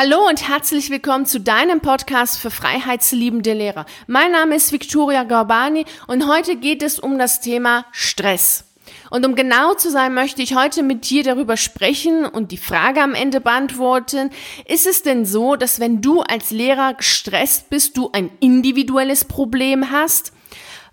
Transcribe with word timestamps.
Hallo 0.00 0.28
und 0.28 0.48
herzlich 0.48 0.90
willkommen 0.90 1.26
zu 1.26 1.40
deinem 1.40 1.80
Podcast 1.80 2.38
für 2.38 2.52
freiheitsliebende 2.52 3.52
Lehrer. 3.52 3.84
Mein 4.06 4.30
Name 4.30 4.54
ist 4.54 4.70
Victoria 4.70 5.24
Gorbani 5.24 5.86
und 6.06 6.28
heute 6.28 6.54
geht 6.54 6.84
es 6.84 7.00
um 7.00 7.18
das 7.18 7.40
Thema 7.40 7.84
Stress. 7.90 8.62
Und 9.10 9.26
um 9.26 9.34
genau 9.34 9.74
zu 9.74 9.90
sein, 9.90 10.14
möchte 10.14 10.40
ich 10.40 10.54
heute 10.54 10.84
mit 10.84 11.10
dir 11.10 11.24
darüber 11.24 11.56
sprechen 11.56 12.26
und 12.26 12.52
die 12.52 12.58
Frage 12.58 13.02
am 13.02 13.12
Ende 13.12 13.40
beantworten. 13.40 14.30
Ist 14.68 14.86
es 14.86 15.02
denn 15.02 15.26
so, 15.26 15.56
dass 15.56 15.80
wenn 15.80 16.00
du 16.00 16.20
als 16.20 16.52
Lehrer 16.52 16.94
gestresst 16.94 17.68
bist, 17.68 17.96
du 17.96 18.10
ein 18.12 18.30
individuelles 18.38 19.24
Problem 19.24 19.90
hast? 19.90 20.32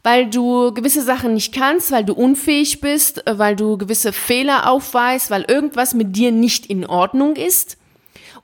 Weil 0.02 0.32
du 0.32 0.74
gewisse 0.74 1.04
Sachen 1.04 1.36
nicht 1.36 1.54
kannst, 1.54 1.92
weil 1.92 2.06
du 2.06 2.14
unfähig 2.14 2.82
bist, 2.82 3.24
weil 3.30 3.56
du 3.56 3.78
gewisse 3.78 4.12
Fehler 4.12 4.68
aufweist, 4.68 5.30
weil 5.30 5.44
irgendwas 5.48 5.94
mit 5.94 6.16
dir 6.16 6.32
nicht 6.32 6.66
in 6.66 6.88
Ordnung 6.88 7.36
ist? 7.36 7.78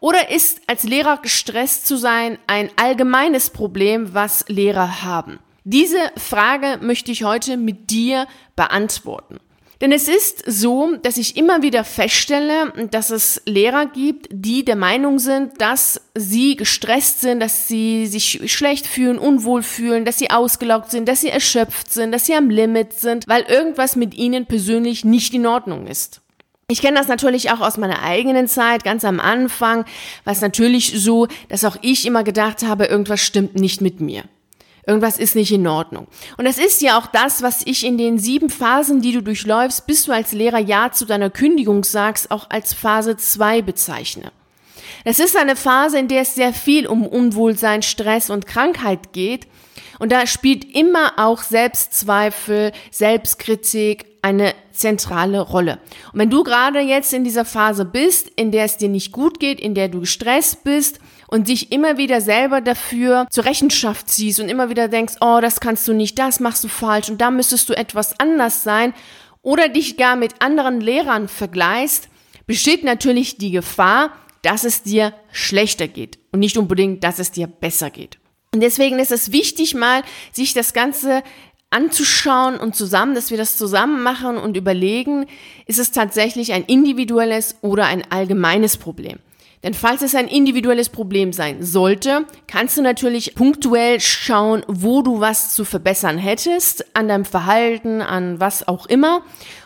Oder 0.01 0.31
ist 0.31 0.61
als 0.65 0.81
Lehrer 0.81 1.19
gestresst 1.21 1.85
zu 1.85 1.95
sein 1.95 2.39
ein 2.47 2.71
allgemeines 2.75 3.51
Problem, 3.51 4.15
was 4.15 4.43
Lehrer 4.47 5.03
haben? 5.03 5.39
Diese 5.63 5.99
Frage 6.17 6.79
möchte 6.83 7.11
ich 7.11 7.23
heute 7.23 7.55
mit 7.55 7.91
dir 7.91 8.25
beantworten. 8.55 9.39
Denn 9.79 9.91
es 9.91 10.07
ist 10.07 10.43
so, 10.45 10.95
dass 11.01 11.17
ich 11.17 11.37
immer 11.37 11.61
wieder 11.61 11.83
feststelle, 11.83 12.71
dass 12.89 13.11
es 13.11 13.43
Lehrer 13.45 13.85
gibt, 13.85 14.27
die 14.31 14.65
der 14.65 14.75
Meinung 14.75 15.19
sind, 15.19 15.61
dass 15.61 16.01
sie 16.15 16.55
gestresst 16.55 17.21
sind, 17.21 17.39
dass 17.39 17.67
sie 17.67 18.07
sich 18.07 18.51
schlecht 18.51 18.87
fühlen, 18.87 19.19
unwohl 19.19 19.61
fühlen, 19.61 20.05
dass 20.05 20.17
sie 20.17 20.31
ausgelaugt 20.31 20.89
sind, 20.89 21.07
dass 21.07 21.21
sie 21.21 21.29
erschöpft 21.29 21.93
sind, 21.93 22.11
dass 22.11 22.25
sie 22.25 22.35
am 22.35 22.49
Limit 22.49 22.93
sind, 22.93 23.27
weil 23.27 23.43
irgendwas 23.43 23.95
mit 23.95 24.15
ihnen 24.15 24.47
persönlich 24.47 25.05
nicht 25.05 25.33
in 25.35 25.45
Ordnung 25.45 25.85
ist. 25.85 26.20
Ich 26.71 26.81
kenne 26.81 26.97
das 26.97 27.09
natürlich 27.09 27.51
auch 27.51 27.59
aus 27.59 27.75
meiner 27.75 28.01
eigenen 28.01 28.47
Zeit, 28.47 28.85
ganz 28.85 29.03
am 29.03 29.19
Anfang, 29.19 29.83
war 30.23 30.31
es 30.31 30.39
natürlich 30.39 30.93
so, 30.95 31.27
dass 31.49 31.65
auch 31.65 31.75
ich 31.81 32.05
immer 32.05 32.23
gedacht 32.23 32.63
habe, 32.63 32.85
irgendwas 32.85 33.19
stimmt 33.19 33.55
nicht 33.55 33.81
mit 33.81 33.99
mir. 33.99 34.23
Irgendwas 34.87 35.19
ist 35.19 35.35
nicht 35.35 35.51
in 35.51 35.67
Ordnung. 35.67 36.07
Und 36.37 36.45
das 36.45 36.57
ist 36.57 36.81
ja 36.81 36.97
auch 36.97 37.07
das, 37.07 37.41
was 37.41 37.61
ich 37.65 37.85
in 37.85 37.97
den 37.97 38.19
sieben 38.19 38.49
Phasen, 38.49 39.01
die 39.01 39.11
du 39.11 39.21
durchläufst, 39.21 39.85
bis 39.85 40.05
du 40.05 40.13
als 40.13 40.31
Lehrer 40.31 40.59
Ja 40.59 40.93
zu 40.93 41.05
deiner 41.05 41.29
Kündigung 41.29 41.83
sagst, 41.83 42.31
auch 42.31 42.49
als 42.49 42.73
Phase 42.73 43.17
2 43.17 43.61
bezeichne. 43.63 44.31
Das 45.03 45.19
ist 45.19 45.35
eine 45.35 45.57
Phase, 45.57 45.99
in 45.99 46.07
der 46.07 46.21
es 46.21 46.35
sehr 46.35 46.53
viel 46.53 46.87
um 46.87 47.05
Unwohlsein, 47.05 47.81
Stress 47.81 48.29
und 48.29 48.47
Krankheit 48.47 49.11
geht. 49.11 49.45
Und 49.99 50.13
da 50.13 50.25
spielt 50.25 50.63
immer 50.73 51.13
auch 51.17 51.43
Selbstzweifel, 51.43 52.71
Selbstkritik, 52.91 54.05
eine 54.21 54.53
zentrale 54.71 55.41
Rolle. 55.41 55.79
Und 56.13 56.19
wenn 56.19 56.29
du 56.29 56.43
gerade 56.43 56.79
jetzt 56.79 57.13
in 57.13 57.23
dieser 57.23 57.45
Phase 57.45 57.85
bist, 57.85 58.29
in 58.35 58.51
der 58.51 58.65
es 58.65 58.77
dir 58.77 58.89
nicht 58.89 59.11
gut 59.11 59.39
geht, 59.39 59.59
in 59.59 59.73
der 59.73 59.89
du 59.89 60.01
gestresst 60.01 60.63
bist 60.63 60.99
und 61.27 61.47
dich 61.47 61.71
immer 61.71 61.97
wieder 61.97 62.21
selber 62.21 62.61
dafür 62.61 63.25
zur 63.29 63.45
Rechenschaft 63.45 64.09
ziehst 64.09 64.39
und 64.39 64.49
immer 64.49 64.69
wieder 64.69 64.87
denkst, 64.87 65.15
oh, 65.21 65.39
das 65.41 65.59
kannst 65.59 65.87
du 65.87 65.93
nicht, 65.93 66.19
das 66.19 66.39
machst 66.39 66.63
du 66.63 66.67
falsch 66.67 67.09
und 67.09 67.19
da 67.19 67.31
müsstest 67.31 67.69
du 67.69 67.73
etwas 67.73 68.19
anders 68.19 68.63
sein 68.63 68.93
oder 69.41 69.69
dich 69.69 69.97
gar 69.97 70.15
mit 70.15 70.41
anderen 70.41 70.81
Lehrern 70.81 71.27
vergleichst, 71.27 72.09
besteht 72.45 72.83
natürlich 72.83 73.37
die 73.37 73.51
Gefahr, 73.51 74.11
dass 74.43 74.63
es 74.63 74.83
dir 74.83 75.13
schlechter 75.31 75.87
geht 75.87 76.19
und 76.31 76.39
nicht 76.39 76.57
unbedingt, 76.57 77.03
dass 77.03 77.19
es 77.19 77.31
dir 77.31 77.47
besser 77.47 77.89
geht. 77.89 78.19
Und 78.53 78.61
deswegen 78.61 78.99
ist 78.99 79.11
es 79.11 79.31
wichtig, 79.31 79.75
mal 79.75 80.03
sich 80.33 80.53
das 80.53 80.73
Ganze 80.73 81.23
anzuschauen 81.71 82.57
und 82.57 82.75
zusammen, 82.75 83.15
dass 83.15 83.31
wir 83.31 83.37
das 83.37 83.57
zusammen 83.57 84.03
machen 84.03 84.37
und 84.37 84.55
überlegen, 84.55 85.25
ist 85.65 85.79
es 85.79 85.91
tatsächlich 85.91 86.53
ein 86.53 86.65
individuelles 86.65 87.55
oder 87.61 87.85
ein 87.85 88.03
allgemeines 88.11 88.77
Problem. 88.77 89.17
Denn 89.63 89.73
falls 89.73 90.01
es 90.01 90.15
ein 90.15 90.27
individuelles 90.27 90.89
Problem 90.89 91.33
sein 91.33 91.63
sollte, 91.63 92.25
kannst 92.47 92.77
du 92.77 92.81
natürlich 92.81 93.35
punktuell 93.35 93.99
schauen, 93.99 94.63
wo 94.67 95.01
du 95.01 95.19
was 95.19 95.53
zu 95.53 95.65
verbessern 95.65 96.17
hättest, 96.17 96.95
an 96.95 97.07
deinem 97.07 97.25
Verhalten, 97.25 98.01
an 98.01 98.39
was 98.39 98.67
auch 98.67 98.87
immer. 98.87 99.21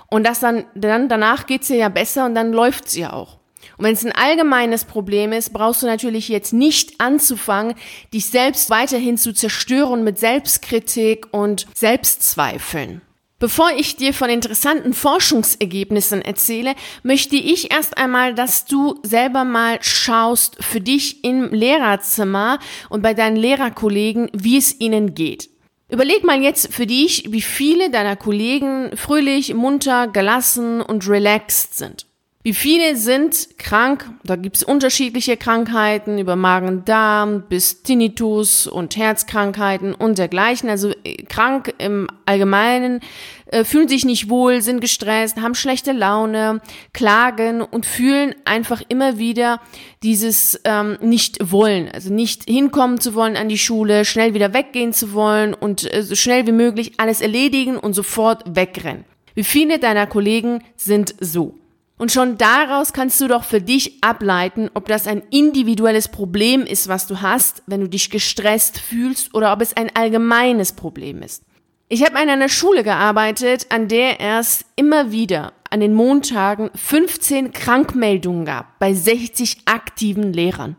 Und 0.10 0.26
das 0.26 0.42
dann, 0.42 0.66
dann 0.76 1.08
danach 1.08 1.46
geht's 1.46 1.68
dir 1.68 1.78
ja 1.78 1.90
besser 1.90 2.26
und 2.26 2.36
dann 2.36 2.52
läuft's 2.52 2.96
ja 2.96 3.14
auch. 3.14 3.40
Und 3.78 3.86
wenn 3.86 3.94
es 3.94 4.06
ein 4.06 4.12
allgemeines 4.12 4.86
Problem 4.86 5.32
ist, 5.34 5.54
brauchst 5.54 5.84
du 5.84 5.88
natürlich 5.88 6.30
jetzt 6.30 6.54
nicht 6.54 7.00
anzufangen, 7.00 7.76
dich 8.14 8.28
selbst 8.28 8.70
weiterhin 8.70 9.18
zu 9.18 9.34
zerstören 9.34 10.04
mit 10.04 10.18
Selbstkritik 10.18 11.28
und 11.32 11.68
Selbstzweifeln. 11.74 13.02
Bevor 13.38 13.70
ich 13.76 13.98
dir 13.98 14.14
von 14.14 14.30
interessanten 14.30 14.94
Forschungsergebnissen 14.94 16.22
erzähle, 16.22 16.74
möchte 17.04 17.36
ich 17.36 17.72
erst 17.72 17.98
einmal, 17.98 18.34
dass 18.34 18.64
du 18.64 19.00
selber 19.04 19.44
mal 19.44 19.78
schaust 19.82 20.64
für 20.64 20.80
dich 20.80 21.26
im 21.26 21.54
Lehrerzimmer 21.54 22.60
und 22.90 23.02
bei 23.02 23.14
deinen 23.14 23.36
Lehrerkollegen, 23.36 24.30
wie 24.34 24.58
es 24.58 24.80
ihnen 24.80 25.16
geht. 25.16 25.50
Überleg 25.90 26.24
mal 26.24 26.42
jetzt 26.42 26.74
für 26.74 26.88
dich, 26.88 27.26
wie 27.30 27.42
viele 27.42 27.92
deiner 27.92 28.16
Kollegen 28.16 28.96
fröhlich, 28.96 29.54
munter, 29.54 30.08
gelassen 30.08 30.82
und 30.82 31.08
relaxed 31.08 31.78
sind. 31.78 32.08
Wie 32.46 32.54
viele 32.54 32.96
sind 32.96 33.58
krank? 33.58 34.08
Da 34.24 34.36
gibt 34.36 34.58
es 34.58 34.62
unterschiedliche 34.62 35.36
Krankheiten, 35.36 36.20
über 36.20 36.36
Magen-Darm 36.36 37.46
bis 37.50 37.82
Tinnitus 37.82 38.68
und 38.68 38.96
Herzkrankheiten 38.96 39.96
und 39.96 40.20
dergleichen. 40.20 40.70
Also 40.70 40.92
äh, 41.04 41.24
krank 41.24 41.74
im 41.80 42.08
Allgemeinen, 42.28 43.00
äh, 43.48 43.64
fühlen 43.64 43.88
sich 43.88 44.06
nicht 44.06 44.30
wohl, 44.30 44.62
sind 44.62 44.80
gestresst, 44.80 45.38
haben 45.42 45.56
schlechte 45.56 45.92
Laune, 45.92 46.62
klagen 46.94 47.64
und 47.64 47.88
fühlen 47.88 48.36
einfach 48.46 48.84
immer 48.90 49.18
wieder 49.18 49.60
dieses 50.04 50.62
ähm, 50.66 51.00
Nicht-Wollen. 51.02 51.90
Also 51.90 52.14
nicht 52.14 52.44
hinkommen 52.44 53.00
zu 53.00 53.16
wollen 53.16 53.38
an 53.38 53.50
die 53.50 53.58
Schule, 53.58 54.06
schnell 54.06 54.36
wieder 54.36 54.54
weggehen 54.54 54.94
zu 54.94 55.14
wollen 55.14 55.56
und 55.56 55.92
äh, 55.92 56.04
so 56.04 56.14
schnell 56.14 56.46
wie 56.46 56.52
möglich 56.52 56.94
alles 56.98 57.22
erledigen 57.22 57.76
und 57.76 57.94
sofort 57.94 58.44
wegrennen. 58.48 59.04
Wie 59.34 59.44
viele 59.44 59.80
deiner 59.80 60.06
Kollegen 60.06 60.64
sind 60.76 61.16
so? 61.20 61.56
Und 61.98 62.12
schon 62.12 62.38
daraus 62.38 62.92
kannst 62.92 63.22
du 63.22 63.28
doch 63.28 63.46
für 63.46 63.62
dich 63.62 64.04
ableiten, 64.04 64.70
ob 64.74 64.88
das 64.88 65.08
ein 65.08 65.24
individuelles 65.32 66.10
Problem 66.10 66.66
ist, 66.66 66.90
was 66.90 67.08
du 67.08 67.22
hast, 67.22 67.64
wenn 67.68 67.80
du 67.80 67.88
dich 67.88 68.10
gestresst 68.10 68.80
fühlst, 68.80 69.34
oder 69.34 69.54
ob 69.54 69.62
es 69.62 69.78
ein 69.78 69.96
allgemeines 69.96 70.74
Problem 70.74 71.22
ist. 71.22 71.44
Ich 71.88 72.04
habe 72.04 72.22
in 72.22 72.30
einer 72.30 72.50
Schule 72.50 72.84
gearbeitet, 72.84 73.68
an 73.70 73.88
der 73.88 74.20
es 74.20 74.66
immer 74.76 75.12
wieder 75.12 75.54
an 75.70 75.80
den 75.80 75.94
Montagen 75.94 76.70
15 76.74 77.52
Krankmeldungen 77.52 78.46
gab 78.46 78.80
bei 78.80 78.94
60 78.94 79.60
aktiven 79.66 80.34
Lehrern. 80.34 80.78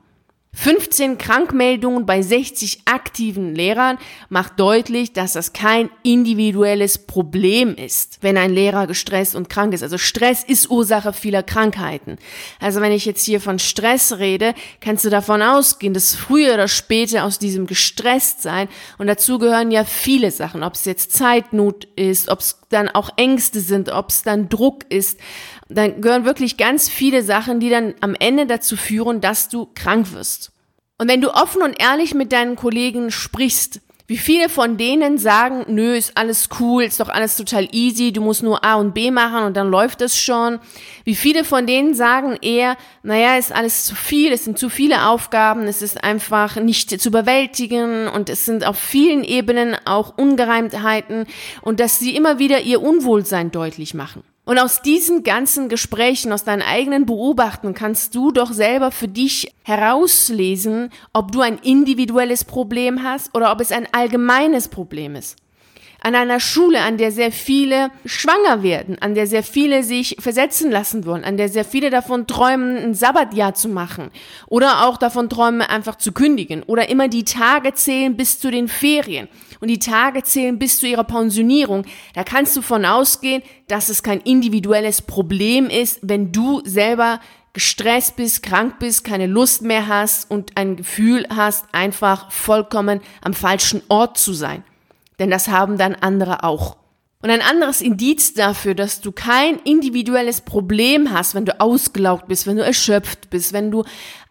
15 0.58 1.18
Krankmeldungen 1.18 2.06
bei 2.06 2.22
60 2.22 2.80
aktiven 2.86 3.54
Lehrern 3.54 3.98
macht 4.30 4.58
deutlich, 4.58 5.12
dass 5.12 5.34
das 5.34 5.52
kein 5.52 5.90
individuelles 6.02 6.96
Problem 6.96 7.74
ist, 7.74 8.18
wenn 8.22 8.38
ein 8.38 8.54
Lehrer 8.54 8.86
gestresst 8.86 9.36
und 9.36 9.50
krank 9.50 9.74
ist. 9.74 9.82
Also 9.82 9.98
Stress 9.98 10.42
ist 10.42 10.70
Ursache 10.70 11.12
vieler 11.12 11.42
Krankheiten. 11.42 12.16
Also 12.58 12.80
wenn 12.80 12.90
ich 12.90 13.04
jetzt 13.04 13.24
hier 13.24 13.42
von 13.42 13.58
Stress 13.58 14.18
rede, 14.18 14.54
kannst 14.80 15.04
du 15.04 15.10
davon 15.10 15.42
ausgehen, 15.42 15.92
dass 15.92 16.14
früher 16.14 16.54
oder 16.54 16.68
später 16.68 17.24
aus 17.24 17.38
diesem 17.38 17.66
gestresst 17.66 18.40
sein 18.40 18.68
und 18.96 19.08
dazu 19.08 19.38
gehören 19.38 19.70
ja 19.70 19.84
viele 19.84 20.30
Sachen, 20.30 20.62
ob 20.62 20.74
es 20.74 20.86
jetzt 20.86 21.12
Zeitnot 21.12 21.84
ist, 21.96 22.30
ob 22.30 22.40
es 22.40 22.60
dann 22.70 22.88
auch 22.88 23.10
Ängste 23.16 23.60
sind, 23.60 23.90
ob 23.90 24.08
es 24.08 24.22
dann 24.22 24.48
Druck 24.48 24.84
ist, 24.88 25.20
dann 25.68 26.00
gehören 26.00 26.24
wirklich 26.24 26.56
ganz 26.56 26.88
viele 26.88 27.22
Sachen, 27.22 27.60
die 27.60 27.70
dann 27.70 27.94
am 28.00 28.14
Ende 28.14 28.46
dazu 28.46 28.76
führen, 28.76 29.20
dass 29.20 29.48
du 29.48 29.68
krank 29.74 30.12
wirst. 30.12 30.45
Und 30.98 31.08
wenn 31.08 31.20
du 31.20 31.30
offen 31.30 31.62
und 31.62 31.80
ehrlich 31.80 32.14
mit 32.14 32.32
deinen 32.32 32.56
Kollegen 32.56 33.10
sprichst, 33.10 33.80
wie 34.08 34.18
viele 34.18 34.48
von 34.48 34.76
denen 34.76 35.18
sagen, 35.18 35.64
nö, 35.66 35.96
ist 35.96 36.16
alles 36.16 36.48
cool, 36.60 36.84
ist 36.84 37.00
doch 37.00 37.08
alles 37.08 37.36
total 37.36 37.68
easy, 37.72 38.12
du 38.12 38.20
musst 38.20 38.44
nur 38.44 38.64
A 38.64 38.76
und 38.76 38.94
B 38.94 39.10
machen 39.10 39.42
und 39.42 39.56
dann 39.56 39.68
läuft 39.68 40.00
es 40.00 40.16
schon. 40.16 40.60
Wie 41.04 41.16
viele 41.16 41.42
von 41.42 41.66
denen 41.66 41.92
sagen 41.92 42.38
eher, 42.40 42.76
naja, 43.02 43.36
ist 43.36 43.52
alles 43.52 43.84
zu 43.84 43.96
viel, 43.96 44.32
es 44.32 44.44
sind 44.44 44.60
zu 44.60 44.68
viele 44.68 45.08
Aufgaben, 45.08 45.64
es 45.64 45.82
ist 45.82 46.04
einfach 46.04 46.54
nicht 46.54 47.00
zu 47.00 47.08
überwältigen 47.08 48.06
und 48.06 48.30
es 48.30 48.44
sind 48.44 48.64
auf 48.64 48.78
vielen 48.78 49.24
Ebenen 49.24 49.76
auch 49.84 50.16
Ungereimtheiten 50.16 51.26
und 51.62 51.80
dass 51.80 51.98
sie 51.98 52.14
immer 52.14 52.38
wieder 52.38 52.60
ihr 52.60 52.82
Unwohlsein 52.82 53.50
deutlich 53.50 53.92
machen. 53.92 54.22
Und 54.48 54.60
aus 54.60 54.80
diesen 54.80 55.24
ganzen 55.24 55.68
Gesprächen, 55.68 56.32
aus 56.32 56.44
deinen 56.44 56.62
eigenen 56.62 57.04
Beobachten 57.04 57.74
kannst 57.74 58.14
du 58.14 58.30
doch 58.30 58.52
selber 58.52 58.92
für 58.92 59.08
dich 59.08 59.52
herauslesen, 59.64 60.90
ob 61.12 61.32
du 61.32 61.40
ein 61.40 61.58
individuelles 61.58 62.44
Problem 62.44 63.02
hast 63.02 63.34
oder 63.34 63.50
ob 63.50 63.60
es 63.60 63.72
ein 63.72 63.88
allgemeines 63.92 64.68
Problem 64.68 65.16
ist 65.16 65.36
an 66.00 66.14
einer 66.14 66.40
Schule, 66.40 66.80
an 66.80 66.98
der 66.98 67.10
sehr 67.10 67.32
viele 67.32 67.90
schwanger 68.04 68.62
werden, 68.62 68.96
an 69.00 69.14
der 69.14 69.26
sehr 69.26 69.42
viele 69.42 69.82
sich 69.82 70.16
versetzen 70.18 70.70
lassen 70.70 71.04
wollen, 71.04 71.24
an 71.24 71.36
der 71.36 71.48
sehr 71.48 71.64
viele 71.64 71.90
davon 71.90 72.26
träumen, 72.26 72.76
ein 72.76 72.94
Sabbatjahr 72.94 73.54
zu 73.54 73.68
machen 73.68 74.10
oder 74.46 74.86
auch 74.86 74.98
davon 74.98 75.28
träumen, 75.28 75.62
einfach 75.62 75.96
zu 75.96 76.12
kündigen 76.12 76.62
oder 76.62 76.88
immer 76.88 77.08
die 77.08 77.24
Tage 77.24 77.74
zählen 77.74 78.16
bis 78.16 78.38
zu 78.38 78.50
den 78.50 78.68
Ferien 78.68 79.28
und 79.60 79.68
die 79.68 79.78
Tage 79.78 80.22
zählen 80.22 80.58
bis 80.58 80.78
zu 80.78 80.86
ihrer 80.86 81.04
Pensionierung, 81.04 81.84
da 82.14 82.24
kannst 82.24 82.56
du 82.56 82.62
von 82.62 82.84
ausgehen, 82.84 83.42
dass 83.68 83.88
es 83.88 84.02
kein 84.02 84.20
individuelles 84.20 85.02
Problem 85.02 85.68
ist, 85.68 86.00
wenn 86.02 86.32
du 86.32 86.62
selber 86.64 87.20
gestresst 87.52 88.16
bist, 88.16 88.42
krank 88.42 88.78
bist, 88.78 89.02
keine 89.02 89.26
Lust 89.26 89.62
mehr 89.62 89.88
hast 89.88 90.30
und 90.30 90.58
ein 90.58 90.76
Gefühl 90.76 91.26
hast, 91.34 91.64
einfach 91.72 92.30
vollkommen 92.30 93.00
am 93.22 93.32
falschen 93.32 93.82
Ort 93.88 94.18
zu 94.18 94.34
sein. 94.34 94.62
Denn 95.18 95.30
das 95.30 95.48
haben 95.48 95.78
dann 95.78 95.94
andere 95.94 96.44
auch. 96.44 96.76
Und 97.22 97.30
ein 97.30 97.40
anderes 97.40 97.80
Indiz 97.80 98.34
dafür, 98.34 98.74
dass 98.74 99.00
du 99.00 99.10
kein 99.10 99.58
individuelles 99.60 100.42
Problem 100.42 101.12
hast, 101.12 101.34
wenn 101.34 101.46
du 101.46 101.58
ausgelaugt 101.60 102.28
bist, 102.28 102.46
wenn 102.46 102.56
du 102.56 102.64
erschöpft 102.64 103.30
bist, 103.30 103.52
wenn 103.52 103.70
du 103.70 103.84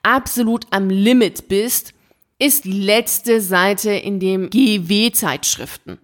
absolut 0.04 0.68
am 0.70 0.90
Limit 0.90 1.48
bist, 1.48 1.94
ist 2.38 2.66
die 2.66 2.72
letzte 2.72 3.42
Seite 3.42 3.92
in 3.92 4.20
dem 4.20 4.50
GW-Zeitschriften. 4.50 6.00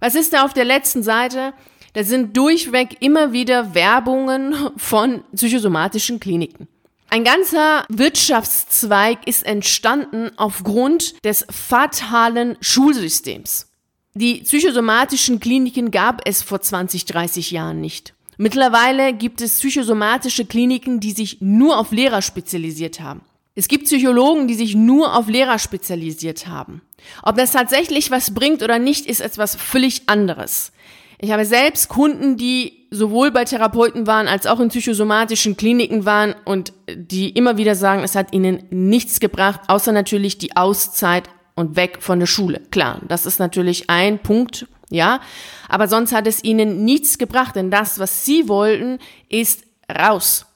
Was 0.00 0.14
ist 0.14 0.32
da 0.32 0.44
auf 0.44 0.52
der 0.52 0.64
letzten 0.64 1.02
Seite? 1.02 1.54
Da 1.92 2.02
sind 2.02 2.36
durchweg 2.36 3.00
immer 3.00 3.32
wieder 3.32 3.74
Werbungen 3.74 4.54
von 4.76 5.22
psychosomatischen 5.34 6.18
Kliniken. 6.20 6.68
Ein 7.08 7.22
ganzer 7.22 7.84
Wirtschaftszweig 7.88 9.26
ist 9.26 9.46
entstanden 9.46 10.32
aufgrund 10.36 11.24
des 11.24 11.46
fatalen 11.48 12.56
Schulsystems. 12.60 13.68
Die 14.16 14.42
psychosomatischen 14.42 15.40
Kliniken 15.40 15.90
gab 15.90 16.22
es 16.24 16.40
vor 16.40 16.60
20, 16.60 17.04
30 17.04 17.50
Jahren 17.50 17.80
nicht. 17.80 18.14
Mittlerweile 18.36 19.12
gibt 19.12 19.40
es 19.40 19.58
psychosomatische 19.58 20.44
Kliniken, 20.44 21.00
die 21.00 21.10
sich 21.10 21.40
nur 21.40 21.78
auf 21.78 21.90
Lehrer 21.90 22.22
spezialisiert 22.22 23.00
haben. 23.00 23.22
Es 23.56 23.66
gibt 23.66 23.86
Psychologen, 23.86 24.46
die 24.46 24.54
sich 24.54 24.76
nur 24.76 25.16
auf 25.16 25.28
Lehrer 25.28 25.58
spezialisiert 25.58 26.46
haben. 26.46 26.80
Ob 27.24 27.36
das 27.36 27.52
tatsächlich 27.52 28.12
was 28.12 28.34
bringt 28.34 28.62
oder 28.62 28.78
nicht, 28.78 29.06
ist 29.06 29.20
etwas 29.20 29.56
völlig 29.56 30.08
anderes. 30.08 30.72
Ich 31.18 31.32
habe 31.32 31.44
selbst 31.44 31.88
Kunden, 31.88 32.36
die 32.36 32.86
sowohl 32.90 33.32
bei 33.32 33.44
Therapeuten 33.44 34.06
waren 34.06 34.28
als 34.28 34.46
auch 34.46 34.60
in 34.60 34.68
psychosomatischen 34.68 35.56
Kliniken 35.56 36.04
waren 36.04 36.34
und 36.44 36.72
die 36.88 37.30
immer 37.30 37.56
wieder 37.56 37.74
sagen, 37.74 38.02
es 38.04 38.14
hat 38.14 38.32
ihnen 38.32 38.64
nichts 38.70 39.18
gebracht, 39.18 39.62
außer 39.68 39.90
natürlich 39.90 40.38
die 40.38 40.56
Auszeit 40.56 41.28
und 41.54 41.76
weg 41.76 41.98
von 42.00 42.18
der 42.18 42.26
Schule. 42.26 42.60
Klar, 42.70 43.00
das 43.06 43.26
ist 43.26 43.38
natürlich 43.38 43.90
ein 43.90 44.18
Punkt, 44.18 44.66
ja. 44.90 45.20
Aber 45.68 45.88
sonst 45.88 46.12
hat 46.12 46.26
es 46.26 46.42
ihnen 46.42 46.84
nichts 46.84 47.18
gebracht, 47.18 47.56
denn 47.56 47.70
das, 47.70 47.98
was 47.98 48.24
sie 48.24 48.48
wollten, 48.48 48.98
ist 49.28 49.64
raus. 49.90 50.46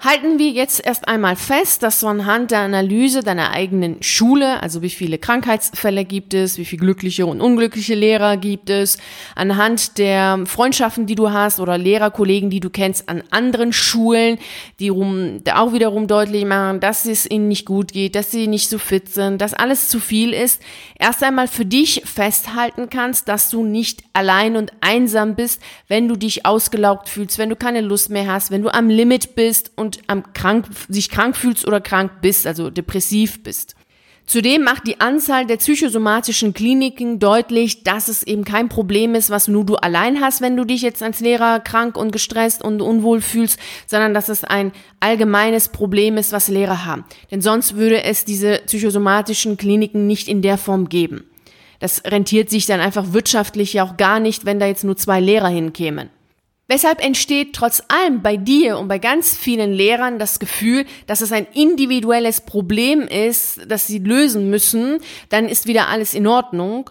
Halten 0.00 0.38
wir 0.38 0.50
jetzt 0.50 0.84
erst 0.84 1.08
einmal 1.08 1.34
fest, 1.34 1.82
dass 1.82 2.00
so 2.00 2.08
anhand 2.08 2.50
der 2.50 2.58
Analyse 2.58 3.22
deiner 3.22 3.52
eigenen 3.52 4.02
Schule, 4.02 4.62
also 4.62 4.82
wie 4.82 4.90
viele 4.90 5.16
Krankheitsfälle 5.16 6.04
gibt 6.04 6.34
es, 6.34 6.58
wie 6.58 6.66
viele 6.66 6.80
glückliche 6.80 7.24
und 7.24 7.40
unglückliche 7.40 7.94
Lehrer 7.94 8.36
gibt 8.36 8.68
es, 8.68 8.98
anhand 9.34 9.96
der 9.96 10.40
Freundschaften, 10.44 11.06
die 11.06 11.14
du 11.14 11.30
hast 11.30 11.58
oder 11.58 11.78
Lehrerkollegen, 11.78 12.50
die 12.50 12.60
du 12.60 12.68
kennst 12.68 13.08
an 13.08 13.22
anderen 13.30 13.72
Schulen, 13.72 14.36
die 14.78 14.90
rum, 14.90 15.40
auch 15.54 15.72
wiederum 15.72 16.06
deutlich 16.06 16.44
machen, 16.44 16.80
dass 16.80 17.06
es 17.06 17.30
ihnen 17.30 17.48
nicht 17.48 17.64
gut 17.64 17.92
geht, 17.92 18.14
dass 18.14 18.30
sie 18.30 18.46
nicht 18.46 18.68
so 18.68 18.76
fit 18.76 19.08
sind, 19.08 19.40
dass 19.40 19.54
alles 19.54 19.88
zu 19.88 20.00
viel 20.00 20.34
ist, 20.34 20.60
erst 20.98 21.22
einmal 21.22 21.48
für 21.48 21.64
dich 21.64 22.02
festhalten 22.04 22.90
kannst, 22.90 23.28
dass 23.28 23.48
du 23.48 23.64
nicht 23.64 24.02
allein 24.12 24.56
und 24.56 24.72
einsam 24.82 25.34
bist, 25.34 25.62
wenn 25.88 26.08
du 26.08 26.16
dich 26.16 26.44
ausgelaugt 26.44 27.08
fühlst, 27.08 27.38
wenn 27.38 27.48
du 27.48 27.56
keine 27.56 27.80
Lust 27.80 28.10
mehr 28.10 28.30
hast, 28.30 28.50
wenn 28.50 28.62
du 28.62 28.68
am 28.68 28.90
Limit 28.90 29.34
bist 29.34 29.72
und 29.76 29.83
am 30.06 30.32
krank, 30.32 30.66
sich 30.88 31.10
krank 31.10 31.36
fühlst 31.36 31.66
oder 31.66 31.80
krank 31.80 32.12
bist, 32.20 32.46
also 32.46 32.70
depressiv 32.70 33.42
bist. 33.42 33.74
Zudem 34.26 34.62
macht 34.62 34.86
die 34.86 35.00
Anzahl 35.00 35.46
der 35.46 35.58
psychosomatischen 35.58 36.54
Kliniken 36.54 37.18
deutlich, 37.18 37.82
dass 37.82 38.08
es 38.08 38.22
eben 38.22 38.44
kein 38.44 38.70
Problem 38.70 39.14
ist, 39.14 39.28
was 39.28 39.48
nur 39.48 39.66
du 39.66 39.76
allein 39.76 40.20
hast, 40.20 40.40
wenn 40.40 40.56
du 40.56 40.64
dich 40.64 40.80
jetzt 40.80 41.02
als 41.02 41.20
Lehrer 41.20 41.60
krank 41.60 41.98
und 41.98 42.10
gestresst 42.10 42.64
und 42.64 42.80
unwohl 42.80 43.20
fühlst, 43.20 43.58
sondern 43.86 44.14
dass 44.14 44.30
es 44.30 44.42
ein 44.42 44.72
allgemeines 44.98 45.68
Problem 45.68 46.16
ist, 46.16 46.32
was 46.32 46.48
Lehrer 46.48 46.86
haben. 46.86 47.04
Denn 47.30 47.42
sonst 47.42 47.76
würde 47.76 48.02
es 48.02 48.24
diese 48.24 48.62
psychosomatischen 48.64 49.58
Kliniken 49.58 50.06
nicht 50.06 50.26
in 50.26 50.40
der 50.40 50.56
Form 50.56 50.88
geben. 50.88 51.24
Das 51.80 52.02
rentiert 52.06 52.48
sich 52.48 52.64
dann 52.64 52.80
einfach 52.80 53.12
wirtschaftlich 53.12 53.74
ja 53.74 53.84
auch 53.84 53.98
gar 53.98 54.20
nicht, 54.20 54.46
wenn 54.46 54.58
da 54.58 54.66
jetzt 54.66 54.84
nur 54.84 54.96
zwei 54.96 55.20
Lehrer 55.20 55.48
hinkämen. 55.48 56.08
Weshalb 56.66 57.04
entsteht 57.04 57.54
trotz 57.54 57.82
allem 57.88 58.22
bei 58.22 58.38
dir 58.38 58.78
und 58.78 58.88
bei 58.88 58.98
ganz 58.98 59.36
vielen 59.36 59.72
Lehrern 59.72 60.18
das 60.18 60.38
Gefühl, 60.38 60.86
dass 61.06 61.20
es 61.20 61.30
ein 61.30 61.46
individuelles 61.52 62.40
Problem 62.40 63.02
ist, 63.02 63.60
das 63.68 63.86
sie 63.86 63.98
lösen 63.98 64.48
müssen, 64.48 64.98
dann 65.28 65.46
ist 65.46 65.66
wieder 65.66 65.88
alles 65.88 66.14
in 66.14 66.26
Ordnung. 66.26 66.88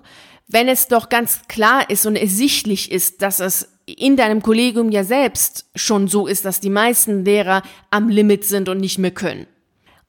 Wenn 0.47 0.67
es 0.67 0.87
doch 0.87 1.09
ganz 1.09 1.41
klar 1.47 1.89
ist 1.89 2.05
und 2.05 2.15
ersichtlich 2.15 2.91
ist, 2.91 3.23
dass 3.23 3.39
es 3.39 3.69
in 3.87 4.15
deinem 4.15 4.43
Kollegium 4.43 4.91
ja 4.91 5.03
selbst 5.03 5.65
schon 5.75 6.07
so 6.07 6.27
ist, 6.27 6.45
dass 6.45 6.59
die 6.59 6.69
meisten 6.69 7.25
Lehrer 7.25 7.63
am 7.89 8.09
Limit 8.09 8.45
sind 8.45 8.69
und 8.69 8.79
nicht 8.79 8.99
mehr 8.99 9.11
können. 9.11 9.47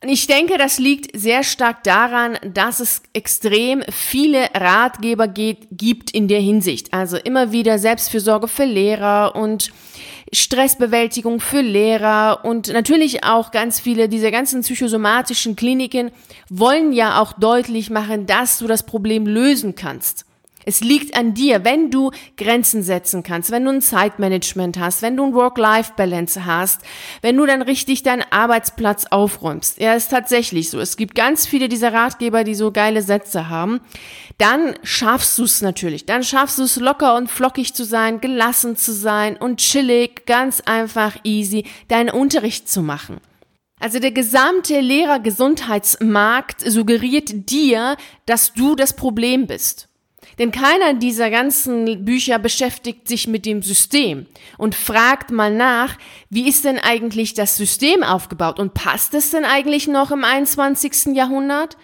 Ich 0.07 0.27
denke, 0.27 0.59
das 0.59 0.79
liegt 0.79 1.19
sehr 1.19 1.43
stark 1.43 1.83
daran, 1.85 2.39
dass 2.43 2.81
es 2.81 3.03
extrem 3.13 3.83
viele 3.91 4.49
Ratgeber 4.55 5.29
geht, 5.29 5.67
gibt 5.73 6.11
in 6.11 6.29
der 6.29 6.41
Hinsicht. 6.41 6.93
Also 6.93 7.17
immer 7.17 7.53
wieder 7.53 7.79
Selbstfürsorge 7.79 8.49
für 8.49 8.65
Lehrer 8.65 9.35
und 9.35 9.71
Stressbewältigung 10.33 11.41
für 11.41 11.61
Lehrer 11.61 12.45
und 12.45 12.73
natürlich 12.73 13.25
auch 13.25 13.51
ganz 13.51 13.81
viele 13.81 14.09
dieser 14.09 14.31
ganzen 14.31 14.63
psychosomatischen 14.63 15.55
Kliniken 15.55 16.11
wollen 16.51 16.93
ja 16.93 17.21
auch 17.21 17.33
deutlich 17.35 17.91
machen, 17.91 18.27
dass 18.27 18.59
du 18.59 18.67
das 18.67 18.85
Problem 18.85 19.27
lösen 19.27 19.75
kannst. 19.75 20.27
Es 20.65 20.81
liegt 20.81 21.17
an 21.17 21.35
dir, 21.35 21.65
wenn 21.65 21.91
du 21.91 22.11
Grenzen 22.37 22.83
setzen 22.83 23.23
kannst, 23.23 23.51
wenn 23.51 23.65
du 23.65 23.71
ein 23.71 23.81
Zeitmanagement 23.81 24.79
hast, 24.79 25.03
wenn 25.03 25.17
du 25.17 25.25
ein 25.25 25.35
Work-Life-Balance 25.35 26.45
hast, 26.47 26.81
wenn 27.23 27.37
du 27.37 27.47
dann 27.47 27.63
richtig 27.63 28.03
deinen 28.03 28.25
Arbeitsplatz 28.31 29.07
aufräumst. 29.11 29.81
Ja, 29.81 29.95
ist 29.95 30.11
tatsächlich 30.11 30.71
so. 30.71 30.81
Es 30.81 30.97
gibt 30.97 31.15
ganz 31.15 31.47
viele 31.47 31.69
dieser 31.69 31.93
Ratgeber, 31.93 32.45
die 32.45 32.55
so 32.55 32.73
geile 32.73 33.03
Sätze 33.03 33.49
haben. 33.49 33.81
Dann 34.39 34.75
schaffst 34.83 35.39
du 35.39 35.45
es 35.45 35.63
natürlich. 35.63 36.07
Dann 36.07 36.23
schaffst 36.23 36.59
du 36.59 36.63
es 36.63 36.77
locker 36.77 37.17
und 37.17 37.31
flockig 37.31 37.75
zu 37.75 37.85
sein, 37.85 38.21
gelassen 38.21 38.77
zu 38.77 38.93
sein 38.93 39.37
und 39.37 39.59
chillig, 39.59 40.27
ganz 40.27 40.61
einfach 40.61 41.17
easy, 41.25 41.65
deinen 41.89 42.11
Unterricht 42.11 42.69
zu 42.69 42.83
machen. 42.83 43.21
Also 43.81 43.99
der 43.99 44.13
gesamte 44.13 44.81
Lehrergesundheitsmarkt 44.81 46.61
suggeriert 46.61 47.51
dir, 47.51 47.97
dass 48.25 48.55
du 48.55 48.77
das 48.77 48.97
Problem 48.97 49.47
bist. 49.47 49.89
Denn 50.39 50.51
keiner 50.51 50.95
dieser 50.95 51.31
ganzen 51.31 52.05
Bücher 52.05 52.39
beschäftigt 52.39 53.09
sich 53.09 53.29
mit 53.29 53.47
dem 53.47 53.63
System 53.63 54.27
und 54.59 54.75
fragt 54.75 55.31
mal 55.31 55.55
nach, 55.55 55.97
wie 56.31 56.49
ist 56.49 56.65
denn 56.65 56.79
eigentlich 56.79 57.35
das 57.35 57.57
System 57.57 58.03
aufgebaut 58.03 58.59
und 58.59 58.75
passt 58.75 59.15
es 59.15 59.31
denn 59.31 59.45
eigentlich 59.45 59.87
noch 59.87 60.11
im 60.11 60.25
21. 60.25 61.15
Jahrhundert? 61.15 61.77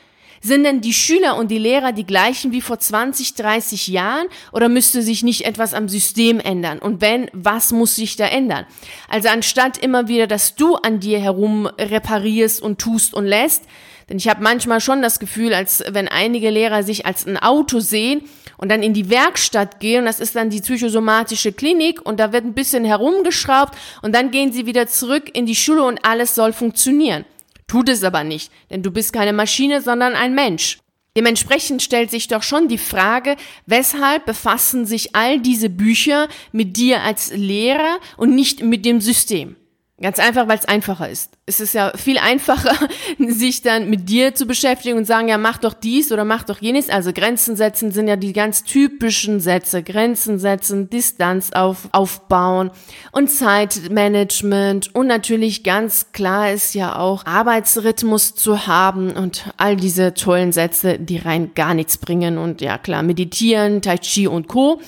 Sind 0.43 0.64
denn 0.64 0.81
die 0.81 0.94
Schüler 0.94 1.37
und 1.37 1.50
die 1.50 1.59
Lehrer 1.59 1.92
die 1.92 2.07
gleichen 2.07 2.50
wie 2.50 2.62
vor 2.62 2.78
20, 2.78 3.35
30 3.35 3.88
Jahren 3.88 4.26
oder 4.52 4.71
müsste 4.71 5.02
sich 5.02 5.23
nicht 5.23 5.45
etwas 5.45 5.75
am 5.75 5.87
System 5.87 6.40
ändern? 6.40 6.78
Und 6.78 7.02
wenn, 7.02 7.30
was 7.35 7.73
muss 7.73 7.95
sich 7.95 8.16
da 8.16 8.25
ändern? 8.25 8.64
Also 9.09 9.28
anstatt 9.28 9.76
immer 9.76 10.09
wieder, 10.09 10.26
dass 10.26 10.54
du 10.54 10.76
an 10.76 10.99
dir 10.99 11.21
herum 11.21 11.66
reparierst 11.66 12.62
und 12.62 12.80
tust 12.80 13.12
und 13.12 13.26
lässt, 13.26 13.64
denn 14.11 14.19
ich 14.19 14.29
habe 14.29 14.43
manchmal 14.43 14.81
schon 14.81 15.02
das 15.02 15.21
Gefühl, 15.21 15.55
als 15.55 15.85
wenn 15.88 16.09
einige 16.09 16.50
Lehrer 16.50 16.83
sich 16.83 17.07
als 17.07 17.26
ein 17.26 17.37
Auto 17.38 17.79
sehen 17.79 18.23
und 18.57 18.69
dann 18.69 18.83
in 18.83 18.93
die 18.93 19.09
Werkstatt 19.09 19.79
gehen, 19.79 20.00
und 20.00 20.07
das 20.07 20.19
ist 20.19 20.35
dann 20.35 20.50
die 20.50 20.61
psychosomatische 20.61 21.52
Klinik, 21.52 22.05
und 22.05 22.19
da 22.19 22.33
wird 22.33 22.45
ein 22.45 22.55
bisschen 22.55 22.85
herumgeschraubt, 22.85 23.79
und 24.02 24.12
dann 24.12 24.33
gehen 24.33 24.52
sie 24.52 24.67
wieder 24.67 24.88
zurück 24.88 25.31
in 25.33 25.47
die 25.47 25.55
Schule 25.55 25.85
und 25.85 26.05
alles 26.05 26.35
soll 26.35 26.52
funktionieren. 26.52 27.25
Tut 27.69 27.88
es 27.88 28.02
aber 28.02 28.25
nicht, 28.25 28.50
denn 28.69 28.83
du 28.83 28.90
bist 28.90 29.12
keine 29.12 29.33
Maschine, 29.33 29.81
sondern 29.81 30.14
ein 30.14 30.35
Mensch. 30.35 30.79
Dementsprechend 31.17 31.81
stellt 31.81 32.11
sich 32.11 32.26
doch 32.26 32.43
schon 32.43 32.67
die 32.67 32.79
Frage, 32.79 33.37
weshalb 33.67 34.26
befassen 34.26 34.87
sich 34.87 35.14
all 35.14 35.38
diese 35.38 35.71
Bücher 35.71 36.29
mit 36.50 36.76
dir 36.76 37.02
als 37.02 37.33
Lehrer 37.33 37.99
und 38.17 38.35
nicht 38.35 38.62
mit 38.62 38.85
dem 38.85 39.00
System? 39.00 39.55
Ganz 40.02 40.19
einfach, 40.19 40.49
weil 40.49 40.59
es 40.59 40.64
einfacher 40.64 41.11
ist. 41.11 41.33
Es 41.45 41.61
ist 41.61 41.75
ja 41.75 41.92
viel 41.95 42.16
einfacher, 42.16 42.75
sich 43.19 43.61
dann 43.61 43.90
mit 43.90 44.09
dir 44.09 44.35
zu 44.35 44.47
beschäftigen 44.47 44.97
und 44.97 45.04
sagen, 45.04 45.28
ja, 45.28 45.37
mach 45.37 45.59
doch 45.59 45.75
dies 45.75 46.11
oder 46.11 46.25
mach 46.25 46.42
doch 46.42 46.59
jenes. 46.62 46.88
Also 46.88 47.12
Grenzen 47.12 47.54
setzen 47.54 47.92
sind 47.92 48.09
ja 48.09 48.16
die 48.16 48.33
ganz 48.33 48.64
typischen 48.64 49.40
Sätze. 49.40 49.83
Grenzen 49.83 50.38
setzen, 50.38 50.88
Distanz 50.88 51.52
auf, 51.52 51.90
aufbauen 51.92 52.71
und 53.12 53.30
Zeitmanagement. 53.30 54.95
Und 54.95 55.07
natürlich 55.07 55.64
ganz 55.64 56.12
klar 56.12 56.50
ist 56.50 56.75
ja 56.75 56.97
auch 56.97 57.26
Arbeitsrhythmus 57.26 58.35
zu 58.35 58.66
haben 58.66 59.11
und 59.11 59.52
all 59.59 59.76
diese 59.76 60.14
tollen 60.14 60.52
Sätze, 60.52 60.99
die 60.99 61.19
rein 61.19 61.50
gar 61.54 61.75
nichts 61.75 61.99
bringen. 61.99 62.38
Und 62.38 62.62
ja, 62.62 62.78
klar, 62.78 63.02
meditieren, 63.02 63.83
Tai 63.83 63.99
Chi 63.99 64.26
und 64.26 64.49
Co. 64.49 64.80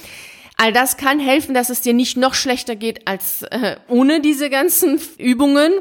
All 0.62 0.72
das 0.72 0.96
kann 0.96 1.18
helfen, 1.18 1.54
dass 1.54 1.70
es 1.70 1.80
dir 1.80 1.92
nicht 1.92 2.16
noch 2.16 2.34
schlechter 2.34 2.76
geht 2.76 3.08
als 3.08 3.42
äh, 3.42 3.74
ohne 3.88 4.20
diese 4.20 4.48
ganzen 4.48 5.00
Übungen. 5.18 5.72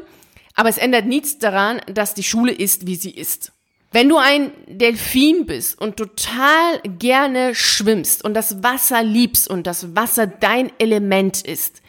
Aber 0.56 0.70
es 0.70 0.76
ändert 0.76 1.06
nichts 1.06 1.38
daran, 1.38 1.80
dass 1.86 2.14
die 2.14 2.24
Schule 2.24 2.50
ist, 2.50 2.84
wie 2.84 2.96
sie 2.96 3.12
ist. 3.12 3.52
Wenn 3.92 4.08
du 4.08 4.16
ein 4.16 4.50
Delfin 4.66 5.46
bist 5.46 5.80
und 5.80 5.98
total 5.98 6.80
gerne 6.98 7.54
schwimmst 7.54 8.24
und 8.24 8.34
das 8.34 8.64
Wasser 8.64 9.04
liebst 9.04 9.48
und 9.48 9.68
das 9.68 9.94
Wasser 9.94 10.26
dein 10.26 10.72
Element 10.80 11.42
ist 11.42 11.80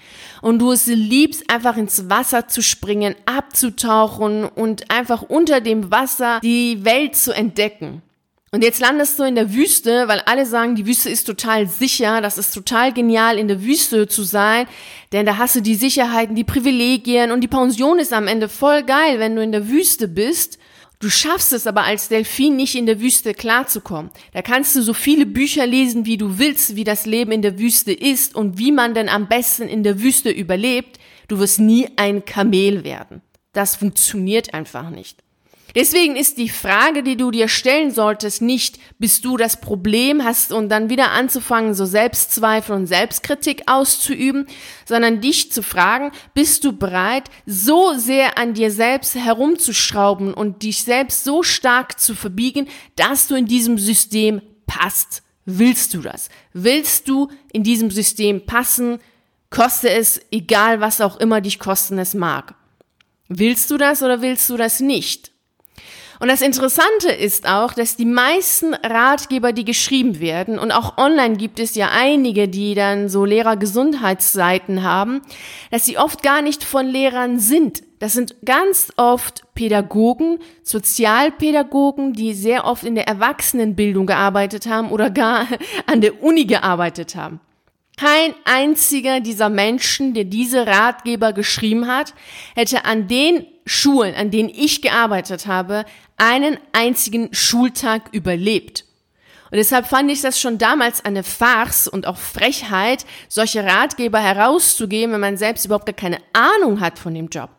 und 0.43 0.59
du 0.59 0.71
es 0.71 0.85
liebst, 0.85 1.49
einfach 1.49 1.77
ins 1.77 2.11
Wasser 2.11 2.47
zu 2.47 2.61
springen, 2.61 3.15
abzutauchen 3.25 4.45
und 4.45 4.91
einfach 4.91 5.23
unter 5.23 5.61
dem 5.61 5.89
Wasser 5.89 6.41
die 6.43 6.85
Welt 6.85 7.15
zu 7.15 7.31
entdecken. 7.31 8.03
Und 8.53 8.63
jetzt 8.63 8.79
landest 8.79 9.17
du 9.17 9.23
in 9.23 9.33
der 9.33 9.51
Wüste, 9.51 10.07
weil 10.07 10.19
alle 10.19 10.45
sagen, 10.45 10.75
die 10.75 10.85
Wüste 10.85 11.09
ist 11.09 11.23
total 11.25 11.67
sicher, 11.67 12.21
das 12.21 12.37
ist 12.37 12.53
total 12.53 12.93
genial, 12.93 13.39
in 13.39 13.47
der 13.47 13.63
Wüste 13.63 14.07
zu 14.07 14.21
sein, 14.21 14.67
denn 15.11 15.25
da 15.25 15.37
hast 15.37 15.55
du 15.55 15.61
die 15.61 15.73
Sicherheiten, 15.73 16.35
die 16.35 16.43
Privilegien 16.43 17.31
und 17.31 17.41
die 17.41 17.47
Pension 17.47 17.97
ist 17.97 18.13
am 18.13 18.27
Ende 18.27 18.49
voll 18.49 18.83
geil, 18.83 19.17
wenn 19.17 19.35
du 19.35 19.41
in 19.41 19.51
der 19.51 19.69
Wüste 19.69 20.07
bist 20.07 20.59
Du 21.03 21.09
schaffst 21.09 21.51
es 21.51 21.67
aber 21.67 21.83
als 21.83 22.07
Delfin 22.07 22.55
nicht 22.55 22.75
in 22.75 22.85
der 22.85 23.01
Wüste 23.01 23.33
klarzukommen. 23.33 24.09
Da 24.31 24.41
kannst 24.41 24.73
du 24.73 24.81
so 24.81 24.93
viele 24.93 25.25
Bücher 25.25 25.67
lesen, 25.67 26.05
wie 26.05 26.15
du 26.15 26.39
willst, 26.39 26.77
wie 26.77 26.85
das 26.85 27.05
Leben 27.05 27.33
in 27.33 27.41
der 27.41 27.59
Wüste 27.59 27.91
ist 27.91 28.35
und 28.35 28.57
wie 28.57 28.71
man 28.71 28.93
denn 28.93 29.09
am 29.09 29.27
besten 29.27 29.67
in 29.67 29.83
der 29.83 30.01
Wüste 30.01 30.29
überlebt. 30.29 30.99
Du 31.27 31.39
wirst 31.39 31.59
nie 31.59 31.89
ein 31.97 32.23
Kamel 32.23 32.85
werden. 32.85 33.21
Das 33.51 33.75
funktioniert 33.75 34.53
einfach 34.53 34.91
nicht. 34.91 35.22
Deswegen 35.75 36.15
ist 36.15 36.37
die 36.37 36.49
Frage, 36.49 37.01
die 37.01 37.17
du 37.17 37.31
dir 37.31 37.47
stellen 37.47 37.89
solltest, 37.89 38.43
nicht, 38.43 38.77
bist 38.99 39.25
du 39.25 39.37
das 39.37 39.59
Problem 39.59 40.23
hast 40.23 40.51
und 40.51 40.69
dann 40.69 40.91
wieder 40.91 41.11
anzufangen, 41.11 41.73
so 41.73 41.85
Selbstzweifel 41.85 42.75
und 42.75 42.85
Selbstkritik 42.85 43.63
auszuüben, 43.65 44.45
sondern 44.85 45.19
dich 45.19 45.51
zu 45.51 45.63
fragen, 45.63 46.11
bist 46.35 46.63
du 46.63 46.73
bereit, 46.73 47.31
so 47.47 47.93
sehr 47.97 48.37
an 48.37 48.53
dir 48.53 48.69
selbst 48.69 49.15
herumzuschrauben 49.15 50.35
und 50.35 50.61
dich 50.61 50.83
selbst 50.83 51.23
so 51.23 51.41
stark 51.41 51.99
zu 51.99 52.13
verbiegen, 52.13 52.67
dass 52.95 53.27
du 53.27 53.33
in 53.35 53.47
diesem 53.47 53.79
System 53.79 54.43
passt? 54.67 55.23
Willst 55.45 55.95
du 55.95 56.01
das? 56.01 56.29
Willst 56.53 57.09
du 57.09 57.29
in 57.51 57.63
diesem 57.63 57.89
System 57.89 58.45
passen? 58.45 58.99
Koste 59.49 59.89
es, 59.89 60.21
egal 60.31 60.81
was 60.81 61.01
auch 61.01 61.19
immer 61.19 61.41
dich 61.41 61.57
kosten 61.57 61.97
es 61.97 62.13
mag. 62.13 62.53
Willst 63.27 63.71
du 63.71 63.77
das 63.77 64.03
oder 64.03 64.21
willst 64.21 64.49
du 64.49 64.57
das 64.57 64.79
nicht? 64.79 65.32
Und 66.23 66.29
das 66.29 66.41
Interessante 66.41 67.09
ist 67.11 67.49
auch, 67.49 67.73
dass 67.73 67.97
die 67.97 68.05
meisten 68.05 68.73
Ratgeber, 68.75 69.51
die 69.51 69.65
geschrieben 69.65 70.21
werden, 70.21 70.57
und 70.57 70.71
auch 70.71 70.97
online 70.97 71.35
gibt 71.35 71.59
es 71.59 71.75
ja 71.75 71.89
einige, 71.91 72.47
die 72.47 72.75
dann 72.75 73.09
so 73.09 73.25
Lehrergesundheitsseiten 73.25 74.83
haben, 74.83 75.21
dass 75.69 75.83
sie 75.83 75.97
oft 75.97 76.23
gar 76.23 76.41
nicht 76.41 76.63
von 76.63 76.87
Lehrern 76.87 77.39
sind. 77.39 77.83
Das 77.99 78.13
sind 78.13 78.37
ganz 78.45 78.93
oft 78.95 79.43
Pädagogen, 79.53 80.39
Sozialpädagogen, 80.61 82.13
die 82.13 82.33
sehr 82.33 82.63
oft 82.63 82.85
in 82.85 82.95
der 82.95 83.09
Erwachsenenbildung 83.09 84.05
gearbeitet 84.05 84.65
haben 84.65 84.91
oder 84.91 85.09
gar 85.09 85.45
an 85.87 85.99
der 85.99 86.23
Uni 86.23 86.45
gearbeitet 86.45 87.17
haben. 87.17 87.41
Kein 87.97 88.33
einziger 88.45 89.19
dieser 89.19 89.49
Menschen, 89.49 90.13
der 90.13 90.23
diese 90.23 90.65
Ratgeber 90.65 91.31
geschrieben 91.31 91.87
hat, 91.87 92.13
hätte 92.55 92.85
an 92.85 93.07
den 93.07 93.45
Schulen, 93.65 94.15
an 94.15 94.31
denen 94.31 94.49
ich 94.49 94.81
gearbeitet 94.81 95.45
habe, 95.47 95.85
einen 96.17 96.57
einzigen 96.71 97.33
Schultag 97.33 98.09
überlebt. 98.11 98.85
Und 99.51 99.57
deshalb 99.57 99.85
fand 99.85 100.09
ich 100.09 100.21
das 100.21 100.39
schon 100.39 100.57
damals 100.57 101.05
eine 101.05 101.23
Farce 101.23 101.87
und 101.87 102.07
auch 102.07 102.17
Frechheit, 102.17 103.05
solche 103.29 103.63
Ratgeber 103.63 104.19
herauszugeben, 104.19 105.13
wenn 105.13 105.21
man 105.21 105.37
selbst 105.37 105.65
überhaupt 105.65 105.85
gar 105.85 105.93
keine 105.93 106.17
Ahnung 106.33 106.79
hat 106.79 106.97
von 106.97 107.13
dem 107.13 107.27
Job. 107.27 107.51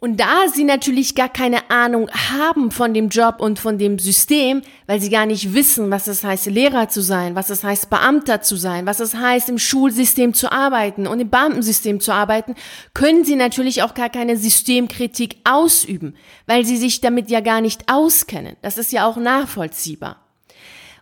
Und 0.00 0.20
da 0.20 0.46
sie 0.46 0.62
natürlich 0.62 1.16
gar 1.16 1.28
keine 1.28 1.70
Ahnung 1.70 2.08
haben 2.30 2.70
von 2.70 2.94
dem 2.94 3.08
Job 3.08 3.40
und 3.40 3.58
von 3.58 3.78
dem 3.78 3.98
System, 3.98 4.62
weil 4.86 5.00
sie 5.00 5.10
gar 5.10 5.26
nicht 5.26 5.54
wissen, 5.54 5.90
was 5.90 6.06
es 6.06 6.22
heißt, 6.22 6.46
Lehrer 6.46 6.88
zu 6.88 7.02
sein, 7.02 7.34
was 7.34 7.50
es 7.50 7.64
heißt, 7.64 7.90
Beamter 7.90 8.40
zu 8.40 8.54
sein, 8.54 8.86
was 8.86 9.00
es 9.00 9.16
heißt, 9.16 9.48
im 9.48 9.58
Schulsystem 9.58 10.34
zu 10.34 10.52
arbeiten 10.52 11.08
und 11.08 11.18
im 11.18 11.30
Beamtensystem 11.30 11.98
zu 11.98 12.12
arbeiten, 12.12 12.54
können 12.94 13.24
sie 13.24 13.34
natürlich 13.34 13.82
auch 13.82 13.94
gar 13.94 14.08
keine 14.08 14.36
Systemkritik 14.36 15.38
ausüben, 15.42 16.14
weil 16.46 16.64
sie 16.64 16.76
sich 16.76 17.00
damit 17.00 17.28
ja 17.28 17.40
gar 17.40 17.60
nicht 17.60 17.92
auskennen. 17.92 18.54
Das 18.62 18.78
ist 18.78 18.92
ja 18.92 19.04
auch 19.04 19.16
nachvollziehbar. 19.16 20.24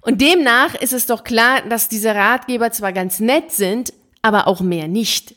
Und 0.01 0.23
demnach 0.23 0.75
ist 0.75 0.95
es 0.95 1.05
doch 1.05 1.23
klar, 1.23 1.61
dass 1.69 1.91
diese 1.91 2.15
Ratgeber 2.15 2.73
zwar 2.73 2.95
ganz 2.95 3.21
nett 3.21 3.53
sind, 3.53 3.93
aber 4.23 4.47
auch 4.49 4.63
mehr 4.63 4.89
nicht. 4.89 5.36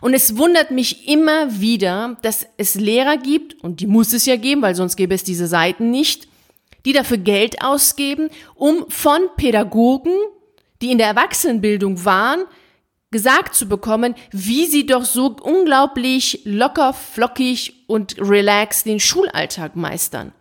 Und 0.00 0.14
es 0.14 0.36
wundert 0.36 0.70
mich 0.70 1.08
immer 1.08 1.60
wieder, 1.60 2.16
dass 2.22 2.46
es 2.56 2.74
Lehrer 2.74 3.16
gibt, 3.16 3.62
und 3.62 3.80
die 3.80 3.86
muss 3.86 4.12
es 4.12 4.26
ja 4.26 4.36
geben, 4.36 4.62
weil 4.62 4.74
sonst 4.74 4.96
gäbe 4.96 5.14
es 5.14 5.24
diese 5.24 5.46
Seiten 5.46 5.90
nicht, 5.90 6.28
die 6.84 6.92
dafür 6.92 7.18
Geld 7.18 7.62
ausgeben, 7.62 8.28
um 8.54 8.84
von 8.88 9.22
Pädagogen, 9.36 10.12
die 10.82 10.90
in 10.90 10.98
der 10.98 11.08
Erwachsenenbildung 11.08 12.04
waren, 12.04 12.44
gesagt 13.10 13.54
zu 13.54 13.68
bekommen, 13.68 14.16
wie 14.32 14.66
sie 14.66 14.86
doch 14.86 15.04
so 15.04 15.36
unglaublich 15.40 16.40
locker, 16.44 16.92
flockig 16.92 17.84
und 17.86 18.16
relaxed 18.18 18.86
den 18.86 18.98
Schulalltag 18.98 19.76
meistern. 19.76 20.32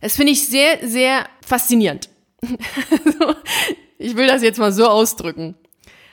Das 0.00 0.16
finde 0.16 0.32
ich 0.32 0.46
sehr, 0.46 0.86
sehr 0.88 1.26
faszinierend. 1.44 2.08
ich 3.98 4.16
will 4.16 4.26
das 4.26 4.42
jetzt 4.42 4.58
mal 4.58 4.72
so 4.72 4.86
ausdrücken. 4.86 5.56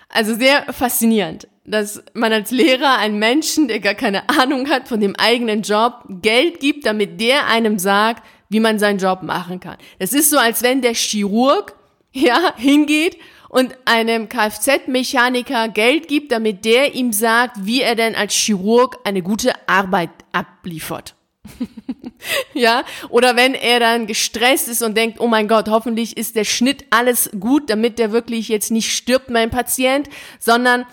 Also 0.10 0.36
sehr 0.36 0.74
faszinierend 0.74 1.48
dass 1.72 2.04
man 2.14 2.34
als 2.34 2.52
Lehrer 2.52 2.98
einen 2.98 3.20
Menschen, 3.20 3.68
der 3.68 3.80
gar 3.80 3.96
keine 3.96 4.28
Ahnung 4.30 4.70
hat 4.70 4.88
von 4.88 5.00
dem 5.00 5.16
eigenen 5.16 5.62
Job, 5.62 6.04
Geld 6.22 6.60
gibt, 6.60 6.86
damit 6.86 7.22
der 7.22 7.48
einem 7.48 7.80
sagt, 7.80 8.24
wie 8.50 8.60
man 8.60 8.80
seinen 8.80 9.00
Job 9.00 9.22
machen 9.24 9.60
kann. 9.60 9.78
Das 10.00 10.14
ist 10.14 10.30
so, 10.30 10.38
als 10.38 10.64
wenn 10.64 10.82
der 10.82 10.94
Chirurg, 10.94 11.76
ja, 12.12 12.54
hingeht 12.58 13.18
und 13.50 13.76
einem 13.86 14.30
Kfz-Mechaniker 14.30 15.70
Geld 15.70 16.08
gibt, 16.08 16.32
damit 16.32 16.66
der 16.66 16.96
ihm 16.96 17.14
sagt, 17.14 17.66
wie 17.66 17.82
er 17.82 17.96
denn 17.96 18.16
als 18.16 18.34
Chirurg 18.34 18.98
eine 19.04 19.22
gute 19.22 19.54
Arbeit 19.68 20.10
abliefert. 20.32 21.16
ja, 22.54 22.84
oder 23.10 23.36
wenn 23.36 23.54
er 23.54 23.80
dann 23.80 24.08
gestresst 24.08 24.68
ist 24.68 24.84
und 24.84 24.96
denkt, 24.96 25.20
oh 25.20 25.28
mein 25.28 25.48
Gott, 25.48 25.70
hoffentlich 25.70 26.18
ist 26.18 26.36
der 26.36 26.44
Schnitt 26.44 26.86
alles 26.90 27.32
gut, 27.40 27.70
damit 27.70 28.00
der 28.00 28.12
wirklich 28.12 28.50
jetzt 28.50 28.72
nicht 28.72 28.92
stirbt, 28.92 29.30
mein 29.30 29.50
Patient, 29.50 30.10
sondern 30.40 30.86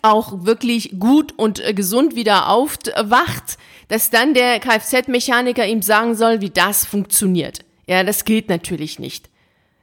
auch 0.00 0.44
wirklich 0.44 0.94
gut 0.98 1.32
und 1.36 1.60
äh, 1.60 1.74
gesund 1.74 2.14
wieder 2.14 2.48
aufwacht, 2.48 3.58
dass 3.88 4.10
dann 4.10 4.32
der 4.32 4.58
Kfz-Mechaniker 4.58 5.66
ihm 5.66 5.82
sagen 5.82 6.14
soll, 6.14 6.40
wie 6.40 6.50
das 6.50 6.86
funktioniert. 6.86 7.60
Ja, 7.86 8.02
das 8.04 8.24
gilt 8.24 8.48
natürlich 8.48 8.98
nicht. 8.98 9.28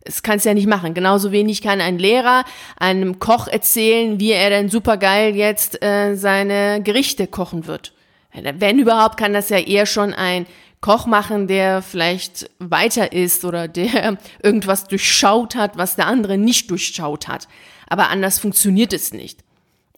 Das 0.04 0.24
kannst 0.24 0.46
ja 0.46 0.54
nicht 0.54 0.68
machen. 0.68 0.94
Genauso 0.94 1.32
wenig 1.32 1.62
kann 1.62 1.82
ein 1.82 2.00
Lehrer 2.00 2.44
einem 2.80 3.20
Koch 3.20 3.48
erzählen, 3.48 4.20
wie 4.20 4.32
er 4.32 4.50
denn 4.50 4.70
supergeil 4.70 5.36
jetzt 5.36 5.84
äh, 5.84 6.16
seine 6.16 6.82
Gerichte 6.82 7.28
kochen 7.28 7.68
wird. 7.68 7.94
Wenn 8.34 8.80
überhaupt, 8.80 9.18
kann 9.18 9.34
das 9.34 9.50
ja 9.50 9.58
eher 9.58 9.86
schon 9.86 10.14
ein 10.14 10.46
Koch 10.82 11.06
machen, 11.06 11.48
der 11.48 11.82
vielleicht 11.82 12.50
weiter 12.60 13.12
ist 13.12 13.44
oder 13.44 13.68
der 13.68 14.18
irgendwas 14.42 14.86
durchschaut 14.86 15.56
hat, 15.56 15.78
was 15.78 15.96
der 15.96 16.08
andere 16.08 16.38
nicht 16.38 16.70
durchschaut 16.72 17.28
hat. 17.28 17.48
Aber 17.90 18.10
anders 18.10 18.40
funktioniert 18.40 18.94
es 18.94 19.14
nicht. 19.14 19.44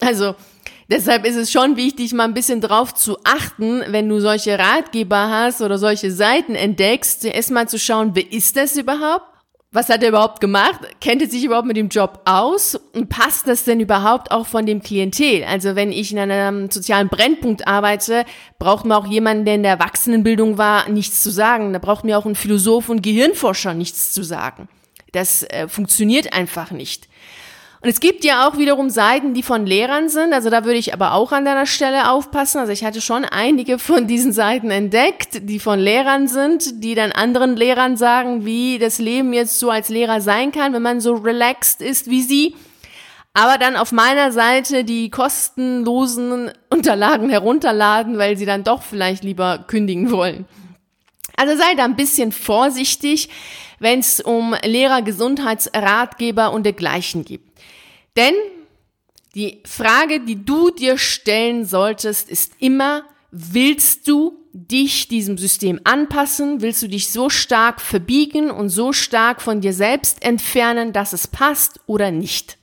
Also 0.02 0.36
deshalb 0.90 1.26
ist 1.26 1.38
es 1.38 1.52
schon 1.52 1.78
wichtig, 1.78 2.12
mal 2.14 2.26
ein 2.26 2.34
bisschen 2.34 2.60
drauf 2.60 2.94
zu 2.94 3.18
achten, 3.24 3.84
wenn 3.88 4.10
du 4.10 4.20
solche 4.20 4.60
Ratgeber 4.60 5.30
hast 5.30 5.62
oder 5.62 5.78
solche 5.78 6.12
Seiten 6.12 6.56
entdeckst, 6.56 7.24
erstmal 7.24 7.70
zu 7.70 7.80
schauen, 7.80 8.12
wer 8.14 8.32
ist 8.32 8.58
das 8.58 8.76
überhaupt? 8.76 9.26
Was 9.74 9.88
hat 9.88 10.04
er 10.04 10.10
überhaupt 10.10 10.42
gemacht? 10.42 10.82
Kennt 11.00 11.22
er 11.22 11.30
sich 11.30 11.46
überhaupt 11.46 11.68
mit 11.68 11.78
dem 11.78 11.88
Job 11.88 12.24
aus? 12.26 12.76
Und 12.94 13.08
passt 13.08 13.48
das 13.48 13.64
denn 13.64 13.80
überhaupt 13.80 14.30
auch 14.30 14.46
von 14.46 14.66
dem 14.66 14.82
Klientel? 14.82 15.46
Also 15.46 15.78
wenn 15.78 15.94
ich 15.94 16.12
in 16.12 16.20
einem 16.20 16.70
sozialen 16.70 17.08
Brennpunkt 17.08 17.70
arbeite, 17.70 18.26
braucht 18.60 18.84
man 18.84 18.98
auch 18.98 19.08
jemanden, 19.08 19.46
der 19.46 19.56
in 19.56 19.64
der 19.64 19.72
Erwachsenenbildung 19.74 20.58
war, 20.58 20.90
nichts 20.90 21.24
zu 21.24 21.32
sagen. 21.32 21.72
Da 21.72 21.80
braucht 21.80 22.04
mir 22.04 22.18
auch 22.18 22.26
ein 22.26 22.36
Philosoph 22.36 22.90
und 22.90 23.02
Gehirnforscher 23.02 23.74
nichts 23.74 24.12
zu 24.12 24.24
sagen. 24.24 24.68
Das 25.14 25.44
äh, 25.44 25.70
funktioniert 25.70 26.34
einfach 26.34 26.72
nicht. 26.72 27.08
Und 27.84 27.90
es 27.90 28.00
gibt 28.00 28.24
ja 28.24 28.48
auch 28.48 28.60
wiederum 28.60 28.92
Seiten, 28.92 29.34
die 29.34 29.42
von 29.42 29.66
Lehrern 29.66 30.08
sind. 30.08 30.34
Also 30.34 30.52
da 30.52 30.66
würde 30.66 30.78
ich 30.78 30.94
aber 30.94 31.14
auch 31.14 31.32
an 31.32 31.46
deiner 31.46 31.66
Stelle 31.66 32.12
aufpassen. 32.12 32.60
Also 32.60 32.72
ich 32.72 32.84
hatte 32.84 33.02
schon 33.02 33.26
einige 33.26 33.80
von 33.80 34.06
diesen 34.06 34.34
Seiten 34.34 34.70
entdeckt, 34.70 35.50
die 35.50 35.58
von 35.58 35.80
Lehrern 35.80 36.28
sind, 36.28 36.84
die 36.84 36.94
dann 36.94 37.12
anderen 37.12 37.56
Lehrern 37.56 37.98
sagen, 37.98 38.46
wie 38.46 38.78
das 38.78 39.00
Leben 39.00 39.34
jetzt 39.34 39.58
so 39.58 39.72
als 39.72 39.90
Lehrer 39.90 40.22
sein 40.22 40.52
kann, 40.52 40.74
wenn 40.74 40.84
man 40.84 41.02
so 41.02 41.14
relaxed 41.14 41.82
ist 41.82 42.08
wie 42.08 42.22
sie. 42.22 42.56
Aber 43.34 43.58
dann 43.58 43.76
auf 43.76 43.92
meiner 43.92 44.32
Seite 44.32 44.84
die 44.84 45.10
kostenlosen 45.10 46.52
Unterlagen 46.70 47.32
herunterladen, 47.32 48.20
weil 48.20 48.38
sie 48.38 48.46
dann 48.46 48.64
doch 48.64 48.84
vielleicht 48.84 49.24
lieber 49.24 49.66
kündigen 49.68 50.12
wollen. 50.12 50.46
Also 51.42 51.58
sei 51.58 51.74
da 51.74 51.86
ein 51.86 51.96
bisschen 51.96 52.32
vorsichtig, 52.32 53.28
wenn 53.80 53.98
es 53.98 54.20
um 54.20 54.56
Lehrergesundheitsratgeber 54.64 56.52
und 56.54 56.68
dergleichen 56.68 57.26
geht. 57.26 57.42
Denn 58.16 58.36
die 59.34 59.64
Frage, 59.66 60.20
die 60.20 60.46
du 60.46 60.70
dir 60.70 61.00
stellen 61.00 61.66
solltest, 61.66 62.30
ist 62.30 62.54
immer, 62.60 63.06
willst 63.32 64.08
du 64.08 64.38
dich 64.54 65.08
diesem 65.08 65.40
System 65.40 65.82
anpassen? 65.84 66.62
Willst 66.62 66.84
du 66.84 66.88
dich 66.88 67.10
so 67.10 67.32
stark 67.32 67.82
verbiegen 67.82 68.52
und 68.52 68.70
so 68.70 68.94
stark 68.94 69.42
von 69.42 69.62
dir 69.62 69.74
selbst 69.74 70.22
entfernen, 70.22 70.94
dass 70.94 71.12
es 71.12 71.26
passt 71.26 71.80
oder 71.88 72.12
nicht? 72.12 72.60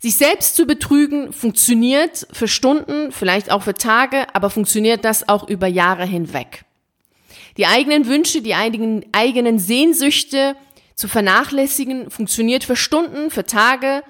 Sich 0.00 0.16
selbst 0.16 0.54
zu 0.54 0.66
betrügen 0.66 1.32
funktioniert 1.32 2.26
für 2.30 2.46
Stunden, 2.46 3.10
vielleicht 3.10 3.50
auch 3.50 3.62
für 3.62 3.72
Tage, 3.72 4.26
aber 4.34 4.50
funktioniert 4.50 5.02
das 5.02 5.30
auch 5.30 5.48
über 5.48 5.66
Jahre 5.66 6.04
hinweg. 6.04 6.66
Die 7.56 7.66
eigenen 7.66 8.06
Wünsche, 8.06 8.42
die 8.42 8.54
eigenen, 8.54 9.04
eigenen 9.12 9.58
Sehnsüchte 9.58 10.56
zu 10.94 11.08
vernachlässigen, 11.08 12.10
funktioniert 12.10 12.64
für 12.64 12.76
Stunden, 12.76 13.30
für 13.30 13.44
Tage, 13.44 14.02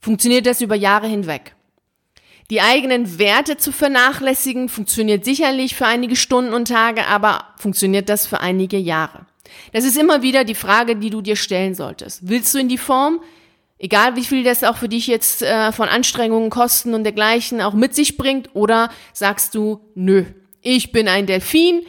funktioniert 0.00 0.46
das 0.46 0.60
über 0.60 0.74
Jahre 0.74 1.06
hinweg. 1.06 1.54
Die 2.50 2.60
eigenen 2.60 3.18
Werte 3.18 3.56
zu 3.56 3.70
vernachlässigen, 3.70 4.68
funktioniert 4.68 5.24
sicherlich 5.24 5.76
für 5.76 5.86
einige 5.86 6.16
Stunden 6.16 6.52
und 6.52 6.66
Tage, 6.66 7.06
aber 7.06 7.44
funktioniert 7.56 8.08
das 8.08 8.26
für 8.26 8.40
einige 8.40 8.76
Jahre. 8.76 9.26
Das 9.72 9.84
ist 9.84 9.96
immer 9.96 10.22
wieder 10.22 10.44
die 10.44 10.56
Frage, 10.56 10.96
die 10.96 11.10
du 11.10 11.20
dir 11.20 11.36
stellen 11.36 11.74
solltest. 11.74 12.28
Willst 12.28 12.52
du 12.54 12.58
in 12.58 12.68
die 12.68 12.78
Form? 12.78 13.20
Egal 13.78 14.16
wie 14.16 14.24
viel 14.24 14.42
das 14.42 14.64
auch 14.64 14.76
für 14.76 14.88
dich 14.88 15.06
jetzt 15.06 15.42
äh, 15.42 15.72
von 15.72 15.88
Anstrengungen, 15.88 16.50
Kosten 16.50 16.92
und 16.92 17.04
dergleichen 17.04 17.60
auch 17.60 17.72
mit 17.72 17.94
sich 17.94 18.16
bringt, 18.16 18.50
oder 18.54 18.90
sagst 19.12 19.54
du, 19.54 19.80
nö, 19.94 20.24
ich 20.60 20.92
bin 20.92 21.08
ein 21.08 21.26
Delfin 21.26 21.82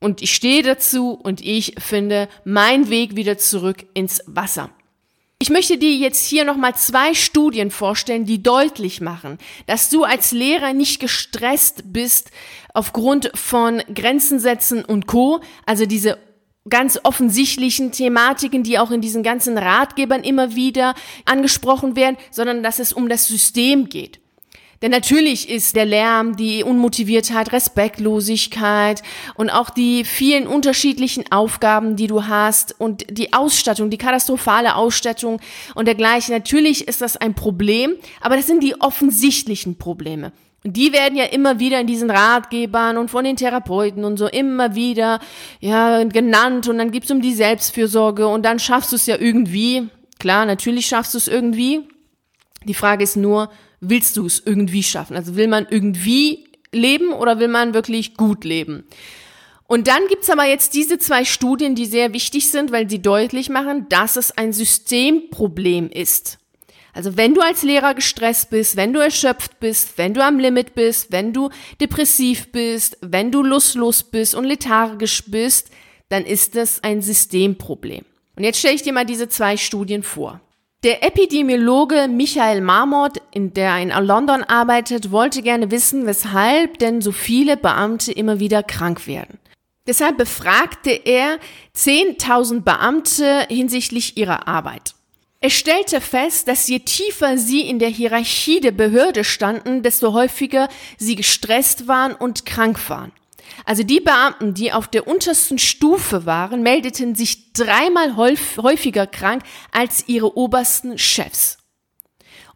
und 0.00 0.22
ich 0.22 0.34
stehe 0.34 0.62
dazu 0.62 1.12
und 1.12 1.40
ich 1.40 1.74
finde 1.78 2.28
meinen 2.44 2.88
Weg 2.88 3.16
wieder 3.16 3.38
zurück 3.38 3.86
ins 3.94 4.22
Wasser. 4.26 4.70
Ich 5.40 5.50
möchte 5.50 5.78
dir 5.78 5.94
jetzt 5.94 6.26
hier 6.26 6.44
nochmal 6.44 6.74
zwei 6.74 7.14
Studien 7.14 7.70
vorstellen, 7.70 8.24
die 8.24 8.42
deutlich 8.42 9.00
machen, 9.00 9.38
dass 9.66 9.88
du 9.88 10.02
als 10.02 10.32
Lehrer 10.32 10.72
nicht 10.72 10.98
gestresst 10.98 11.92
bist 11.92 12.32
aufgrund 12.74 13.30
von 13.34 13.80
Grenzen 13.94 14.40
setzen 14.40 14.84
und 14.84 15.06
Co. 15.06 15.40
Also 15.64 15.86
diese 15.86 16.18
ganz 16.68 16.98
offensichtlichen 17.04 17.92
Thematiken, 17.92 18.64
die 18.64 18.80
auch 18.80 18.90
in 18.90 19.00
diesen 19.00 19.22
ganzen 19.22 19.56
Ratgebern 19.58 20.24
immer 20.24 20.56
wieder 20.56 20.94
angesprochen 21.24 21.94
werden, 21.94 22.16
sondern 22.32 22.64
dass 22.64 22.80
es 22.80 22.92
um 22.92 23.08
das 23.08 23.28
System 23.28 23.88
geht. 23.88 24.20
Denn 24.80 24.92
natürlich 24.92 25.48
ist 25.48 25.74
der 25.74 25.86
Lärm, 25.86 26.36
die 26.36 26.62
Unmotiviertheit, 26.62 27.52
Respektlosigkeit 27.52 29.02
und 29.34 29.50
auch 29.50 29.70
die 29.70 30.04
vielen 30.04 30.46
unterschiedlichen 30.46 31.24
Aufgaben, 31.32 31.96
die 31.96 32.06
du 32.06 32.26
hast 32.26 32.78
und 32.78 33.04
die 33.10 33.32
Ausstattung, 33.32 33.90
die 33.90 33.98
katastrophale 33.98 34.76
Ausstattung 34.76 35.40
und 35.74 35.86
dergleichen. 35.86 36.32
Natürlich 36.32 36.86
ist 36.86 37.00
das 37.00 37.16
ein 37.16 37.34
Problem, 37.34 37.94
aber 38.20 38.36
das 38.36 38.46
sind 38.46 38.62
die 38.62 38.80
offensichtlichen 38.80 39.78
Probleme. 39.78 40.32
Und 40.64 40.76
die 40.76 40.92
werden 40.92 41.16
ja 41.16 41.24
immer 41.24 41.58
wieder 41.58 41.80
in 41.80 41.86
diesen 41.86 42.10
Ratgebern 42.10 42.98
und 42.98 43.10
von 43.10 43.24
den 43.24 43.36
Therapeuten 43.36 44.04
und 44.04 44.16
so 44.16 44.26
immer 44.26 44.74
wieder 44.74 45.20
ja, 45.60 46.04
genannt 46.04 46.68
und 46.68 46.78
dann 46.78 46.90
gibt's 46.90 47.10
um 47.10 47.20
die 47.20 47.34
Selbstfürsorge 47.34 48.26
und 48.28 48.44
dann 48.44 48.58
schaffst 48.58 48.92
du 48.92 48.96
es 48.96 49.06
ja 49.06 49.16
irgendwie. 49.18 49.88
Klar, 50.18 50.46
natürlich 50.46 50.86
schaffst 50.86 51.14
du 51.14 51.18
es 51.18 51.28
irgendwie. 51.28 51.88
Die 52.64 52.74
Frage 52.74 53.04
ist 53.04 53.16
nur, 53.16 53.50
willst 53.80 54.16
du 54.16 54.26
es 54.26 54.42
irgendwie 54.44 54.82
schaffen? 54.82 55.16
Also 55.16 55.36
will 55.36 55.48
man 55.48 55.66
irgendwie 55.70 56.48
leben 56.72 57.12
oder 57.12 57.38
will 57.38 57.48
man 57.48 57.74
wirklich 57.74 58.16
gut 58.16 58.44
leben? 58.44 58.84
Und 59.66 59.86
dann 59.86 60.06
gibt's 60.08 60.30
aber 60.30 60.46
jetzt 60.46 60.74
diese 60.74 60.98
zwei 60.98 61.24
Studien, 61.24 61.74
die 61.74 61.84
sehr 61.84 62.14
wichtig 62.14 62.50
sind, 62.50 62.72
weil 62.72 62.88
sie 62.88 63.02
deutlich 63.02 63.50
machen, 63.50 63.86
dass 63.90 64.16
es 64.16 64.36
ein 64.36 64.52
Systemproblem 64.52 65.90
ist. 65.90 66.38
Also 66.94 67.16
wenn 67.16 67.34
du 67.34 67.42
als 67.42 67.62
Lehrer 67.62 67.94
gestresst 67.94 68.50
bist, 68.50 68.76
wenn 68.76 68.92
du 68.92 69.00
erschöpft 69.00 69.60
bist, 69.60 69.98
wenn 69.98 70.14
du 70.14 70.24
am 70.24 70.38
Limit 70.38 70.74
bist, 70.74 71.12
wenn 71.12 71.32
du 71.32 71.50
depressiv 71.80 72.50
bist, 72.50 72.96
wenn 73.02 73.30
du 73.30 73.42
lustlos 73.42 74.02
bist 74.02 74.34
und 74.34 74.44
lethargisch 74.44 75.24
bist, 75.26 75.70
dann 76.08 76.24
ist 76.24 76.56
das 76.56 76.82
ein 76.82 77.02
Systemproblem. 77.02 78.04
Und 78.36 78.44
jetzt 78.44 78.58
stelle 78.58 78.74
ich 78.74 78.82
dir 78.82 78.92
mal 78.92 79.04
diese 79.04 79.28
zwei 79.28 79.56
Studien 79.56 80.02
vor. 80.02 80.40
Der 80.84 81.02
Epidemiologe 81.02 82.06
Michael 82.06 82.60
Marmot, 82.60 83.20
in 83.32 83.52
der 83.52 83.78
in 83.78 83.88
London 83.88 84.44
arbeitet, 84.44 85.10
wollte 85.10 85.42
gerne 85.42 85.72
wissen, 85.72 86.06
weshalb 86.06 86.78
denn 86.78 87.00
so 87.00 87.10
viele 87.10 87.56
Beamte 87.56 88.12
immer 88.12 88.38
wieder 88.38 88.62
krank 88.62 89.08
werden. 89.08 89.40
Deshalb 89.88 90.18
befragte 90.18 90.90
er 90.90 91.40
10.000 91.76 92.60
Beamte 92.60 93.44
hinsichtlich 93.48 94.16
ihrer 94.16 94.46
Arbeit. 94.46 94.94
Er 95.40 95.50
stellte 95.50 96.00
fest, 96.00 96.46
dass 96.46 96.68
je 96.68 96.78
tiefer 96.78 97.38
sie 97.38 97.62
in 97.62 97.80
der 97.80 97.88
Hierarchie 97.88 98.60
der 98.60 98.70
Behörde 98.70 99.24
standen, 99.24 99.82
desto 99.82 100.12
häufiger 100.12 100.68
sie 100.96 101.16
gestresst 101.16 101.88
waren 101.88 102.14
und 102.14 102.46
krank 102.46 102.88
waren. 102.88 103.10
Also 103.64 103.82
die 103.82 104.00
Beamten, 104.00 104.54
die 104.54 104.72
auf 104.72 104.88
der 104.88 105.06
untersten 105.06 105.58
Stufe 105.58 106.26
waren, 106.26 106.62
meldeten 106.62 107.14
sich 107.14 107.52
dreimal 107.52 108.16
häufiger 108.16 109.06
krank 109.06 109.42
als 109.72 110.08
ihre 110.08 110.36
obersten 110.36 110.98
Chefs. 110.98 111.58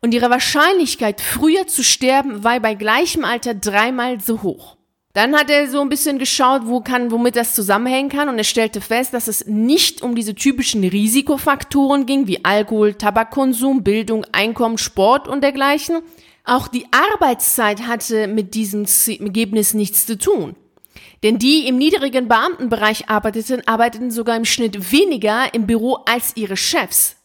Und 0.01 0.15
ihre 0.15 0.31
Wahrscheinlichkeit, 0.31 1.21
früher 1.21 1.67
zu 1.67 1.85
sterben, 1.85 2.43
war 2.43 2.59
bei 2.61 2.75
gleichem 2.75 3.25
Alter 3.25 3.55
dreimal 3.55 4.21
so 4.21 4.43
hoch. 4.43 4.77
Dann 5.13 5.37
hat 5.37 5.51
er 5.51 5.69
so 5.69 5.81
ein 5.81 5.91
bisschen 5.91 6.19
geschaut, 6.19 6.63
wo 6.65 6.81
kann, 6.81 7.11
womit 7.11 7.37
das 7.37 7.55
zusammenhängen 7.55 8.09
kann 8.09 8.31
und 8.31 8.39
er 8.39 8.45
stellte 8.45 8.81
fest, 8.81 9.13
dass 9.13 9.29
es 9.29 9.47
nicht 9.47 10.01
um 10.01 10.15
diese 10.15 10.35
typischen 10.35 10.83
Risikofaktoren 10.83 12.07
ging, 12.07 12.27
wie 12.27 12.45
Alkohol, 12.45 12.95
Tabakkonsum, 12.95 13.85
Bildung, 13.85 14.25
Einkommen, 14.33 14.79
Sport 14.79 15.29
und 15.29 15.43
dergleichen. 15.43 16.01
Auch 16.45 16.67
die 16.67 16.87
Arbeitszeit 16.91 17.87
hatte 17.87 18.27
mit 18.27 18.55
diesem 18.55 18.87
Ergebnis 19.07 19.75
nichts 19.75 20.07
zu 20.07 20.17
tun. 20.17 20.57
Denn 21.23 21.39
die 21.39 21.67
im 21.67 21.79
niedrigen 21.79 22.29
Beamtenbereich 22.29 23.09
arbeiteten, 23.09 23.67
arbeiteten 23.67 24.11
sogar 24.11 24.37
im 24.37 24.45
Schnitt 24.45 24.93
weniger 24.93 25.53
im 25.55 25.67
Büro 25.67 25.99
als 26.07 26.37
ihre 26.37 26.57
Chefs. 26.57 27.17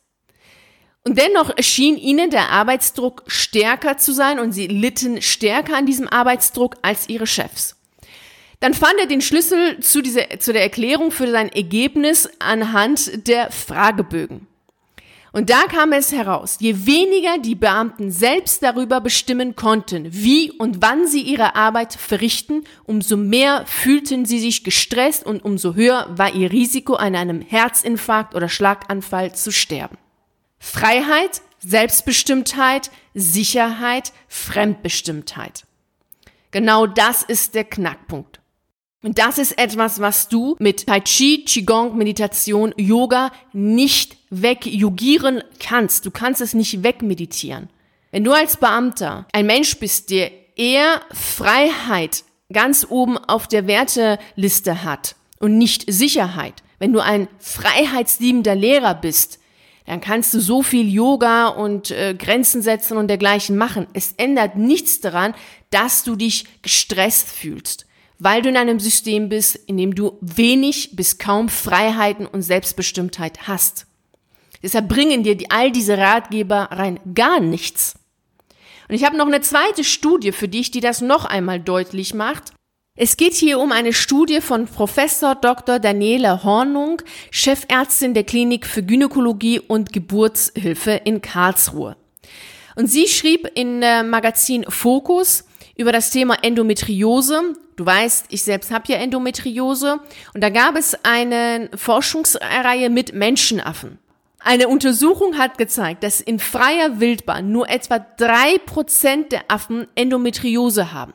Und 1.03 1.17
dennoch 1.17 1.55
erschien 1.55 1.97
ihnen 1.97 2.29
der 2.29 2.49
Arbeitsdruck 2.49 3.23
stärker 3.27 3.97
zu 3.97 4.11
sein 4.11 4.39
und 4.39 4.51
sie 4.51 4.67
litten 4.67 5.21
stärker 5.21 5.77
an 5.77 5.85
diesem 5.85 6.07
Arbeitsdruck 6.07 6.75
als 6.81 7.07
ihre 7.07 7.27
Chefs. 7.27 7.77
Dann 8.59 8.73
fand 8.73 8.95
er 8.99 9.05
den 9.05 9.21
Schlüssel 9.21 9.79
zu, 9.79 10.01
dieser, 10.01 10.39
zu 10.39 10.51
der 10.51 10.63
Erklärung 10.63 11.11
für 11.11 11.29
sein 11.29 11.49
Ergebnis 11.49 12.29
anhand 12.39 13.27
der 13.27 13.51
Fragebögen. 13.51 14.47
Und 15.31 15.49
da 15.49 15.63
kam 15.63 15.91
es 15.91 16.11
heraus, 16.11 16.57
je 16.59 16.85
weniger 16.85 17.37
die 17.37 17.55
Beamten 17.55 18.11
selbst 18.11 18.63
darüber 18.63 19.01
bestimmen 19.01 19.55
konnten, 19.55 20.07
wie 20.11 20.51
und 20.51 20.81
wann 20.81 21.07
sie 21.07 21.21
ihre 21.21 21.55
Arbeit 21.55 21.93
verrichten, 21.93 22.63
umso 22.85 23.17
mehr 23.17 23.65
fühlten 23.65 24.25
sie 24.25 24.39
sich 24.39 24.63
gestresst 24.63 25.25
und 25.25 25.43
umso 25.43 25.75
höher 25.75 26.07
war 26.11 26.33
ihr 26.33 26.51
Risiko, 26.51 26.95
an 26.95 27.15
einem 27.15 27.41
Herzinfarkt 27.41 28.35
oder 28.35 28.49
Schlaganfall 28.49 29.35
zu 29.35 29.51
sterben. 29.51 29.97
Freiheit, 30.59 31.41
Selbstbestimmtheit, 31.59 32.89
Sicherheit, 33.13 34.13
Fremdbestimmtheit. 34.27 35.65
Genau 36.51 36.87
das 36.87 37.23
ist 37.23 37.55
der 37.55 37.65
Knackpunkt. 37.65 38.39
Und 39.03 39.19
das 39.19 39.37
ist 39.37 39.57
etwas, 39.57 39.99
was 39.99 40.27
du 40.27 40.55
mit 40.59 40.87
Tai 40.87 41.01
Chi, 41.01 41.45
Qigong, 41.45 41.97
Meditation, 41.97 42.73
Yoga 42.77 43.31
nicht 43.53 44.16
wegyogieren 44.29 45.43
kannst. 45.59 46.05
Du 46.05 46.11
kannst 46.11 46.41
es 46.41 46.53
nicht 46.53 46.83
wegmeditieren. 46.83 47.69
Wenn 48.11 48.23
du 48.23 48.31
als 48.31 48.57
Beamter 48.57 49.27
ein 49.33 49.45
Mensch 49.45 49.77
bist, 49.77 50.09
der 50.09 50.31
eher 50.55 51.01
Freiheit 51.11 52.23
ganz 52.51 52.87
oben 52.89 53.17
auf 53.17 53.47
der 53.47 53.67
Werteliste 53.67 54.83
hat 54.83 55.15
und 55.39 55.57
nicht 55.57 55.91
Sicherheit, 55.91 56.63
wenn 56.79 56.93
du 56.93 56.99
ein 56.99 57.27
freiheitsliebender 57.39 58.55
Lehrer 58.55 58.95
bist, 58.95 59.39
dann 59.85 60.01
kannst 60.01 60.33
du 60.33 60.39
so 60.39 60.63
viel 60.63 60.89
Yoga 60.93 61.47
und 61.47 61.91
äh, 61.91 62.13
Grenzen 62.13 62.61
setzen 62.61 62.97
und 62.97 63.07
dergleichen 63.07 63.57
machen. 63.57 63.87
Es 63.93 64.13
ändert 64.17 64.55
nichts 64.57 64.99
daran, 64.99 65.33
dass 65.69 66.03
du 66.03 66.15
dich 66.15 66.45
gestresst 66.61 67.29
fühlst 67.29 67.87
weil 68.19 68.41
du 68.41 68.49
in 68.49 68.57
einem 68.57 68.79
System 68.79 69.29
bist, 69.29 69.55
in 69.55 69.77
dem 69.77 69.95
du 69.95 70.17
wenig 70.21 70.95
bis 70.95 71.17
kaum 71.17 71.49
Freiheiten 71.49 72.25
und 72.25 72.41
Selbstbestimmtheit 72.41 73.47
hast. 73.47 73.85
Deshalb 74.63 74.87
bringen 74.87 75.23
dir 75.23 75.35
die, 75.35 75.51
all 75.51 75.71
diese 75.71 75.97
Ratgeber 75.97 76.69
rein 76.71 76.99
gar 77.13 77.39
nichts. 77.39 77.95
Und 78.89 78.95
ich 78.95 79.03
habe 79.03 79.17
noch 79.17 79.27
eine 79.27 79.41
zweite 79.41 79.83
Studie 79.83 80.31
für 80.31 80.47
dich, 80.47 80.71
die 80.71 80.79
das 80.79 81.01
noch 81.01 81.25
einmal 81.25 81.59
deutlich 81.59 82.13
macht. 82.13 82.53
Es 82.95 83.17
geht 83.17 83.33
hier 83.33 83.59
um 83.59 83.71
eine 83.71 83.93
Studie 83.93 84.41
von 84.41 84.65
Professor 84.65 85.35
Dr. 85.35 85.77
Daniela 85.79 86.43
Hornung, 86.43 87.01
Chefärztin 87.29 88.13
der 88.13 88.23
Klinik 88.23 88.65
für 88.65 88.81
Gynäkologie 88.81 89.59
und 89.59 89.93
Geburtshilfe 89.93 91.01
in 91.03 91.21
Karlsruhe. 91.21 91.95
Und 92.75 92.87
sie 92.87 93.07
schrieb 93.07 93.49
in 93.53 93.83
äh, 93.83 94.03
Magazin 94.03 94.65
Focus 94.67 95.45
über 95.75 95.91
das 95.91 96.09
Thema 96.09 96.43
Endometriose 96.43 97.55
Du 97.77 97.85
weißt, 97.85 98.25
ich 98.29 98.41
selbst 98.41 98.71
habe 98.71 98.91
ja 98.91 98.97
Endometriose 98.97 99.99
und 100.33 100.43
da 100.43 100.49
gab 100.49 100.75
es 100.75 100.97
eine 101.05 101.69
Forschungsreihe 101.75 102.89
mit 102.89 103.13
Menschenaffen. 103.13 103.99
Eine 104.47 104.69
Untersuchung 104.69 105.37
hat 105.37 105.57
gezeigt, 105.57 106.03
dass 106.03 106.21
in 106.21 106.39
freier 106.39 107.01
Wildbahn 107.01 107.51
nur 107.51 107.67
etwa 107.67 107.99
drei 107.99 108.57
Prozent 108.65 109.33
der 109.33 109.43
Affen 109.49 109.87
Endometriose 109.93 110.93
haben. 110.93 111.13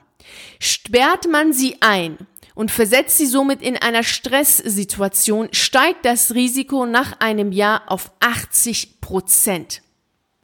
Sperrt 0.58 1.30
man 1.30 1.54
sie 1.54 1.78
ein 1.80 2.18
und 2.54 2.70
versetzt 2.70 3.16
sie 3.16 3.24
somit 3.24 3.62
in 3.62 3.78
einer 3.78 4.02
Stresssituation, 4.02 5.48
steigt 5.52 6.04
das 6.04 6.34
Risiko 6.34 6.84
nach 6.84 7.20
einem 7.20 7.52
Jahr 7.52 7.84
auf 7.86 8.12
80 8.20 9.00
Prozent. 9.00 9.80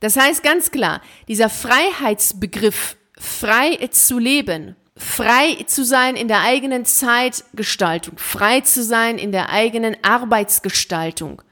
Das 0.00 0.16
heißt 0.16 0.42
ganz 0.42 0.70
klar, 0.70 1.02
dieser 1.28 1.50
Freiheitsbegriff, 1.50 2.96
frei 3.18 3.76
zu 3.90 4.18
leben, 4.18 4.76
frei 4.96 5.62
zu 5.66 5.84
sein 5.84 6.16
in 6.16 6.26
der 6.26 6.40
eigenen 6.40 6.86
Zeitgestaltung, 6.86 8.16
frei 8.16 8.62
zu 8.62 8.82
sein 8.82 9.18
in 9.18 9.30
der 9.30 9.50
eigenen 9.50 9.94
Arbeitsgestaltung, 10.02 11.42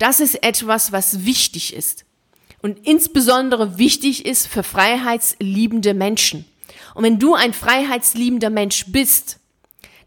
das 0.00 0.18
ist 0.18 0.42
etwas, 0.42 0.92
was 0.92 1.24
wichtig 1.24 1.74
ist. 1.74 2.04
Und 2.62 2.86
insbesondere 2.86 3.78
wichtig 3.78 4.26
ist 4.26 4.48
für 4.48 4.62
freiheitsliebende 4.62 5.94
Menschen. 5.94 6.44
Und 6.94 7.04
wenn 7.04 7.18
du 7.18 7.34
ein 7.34 7.52
freiheitsliebender 7.52 8.50
Mensch 8.50 8.86
bist, 8.88 9.38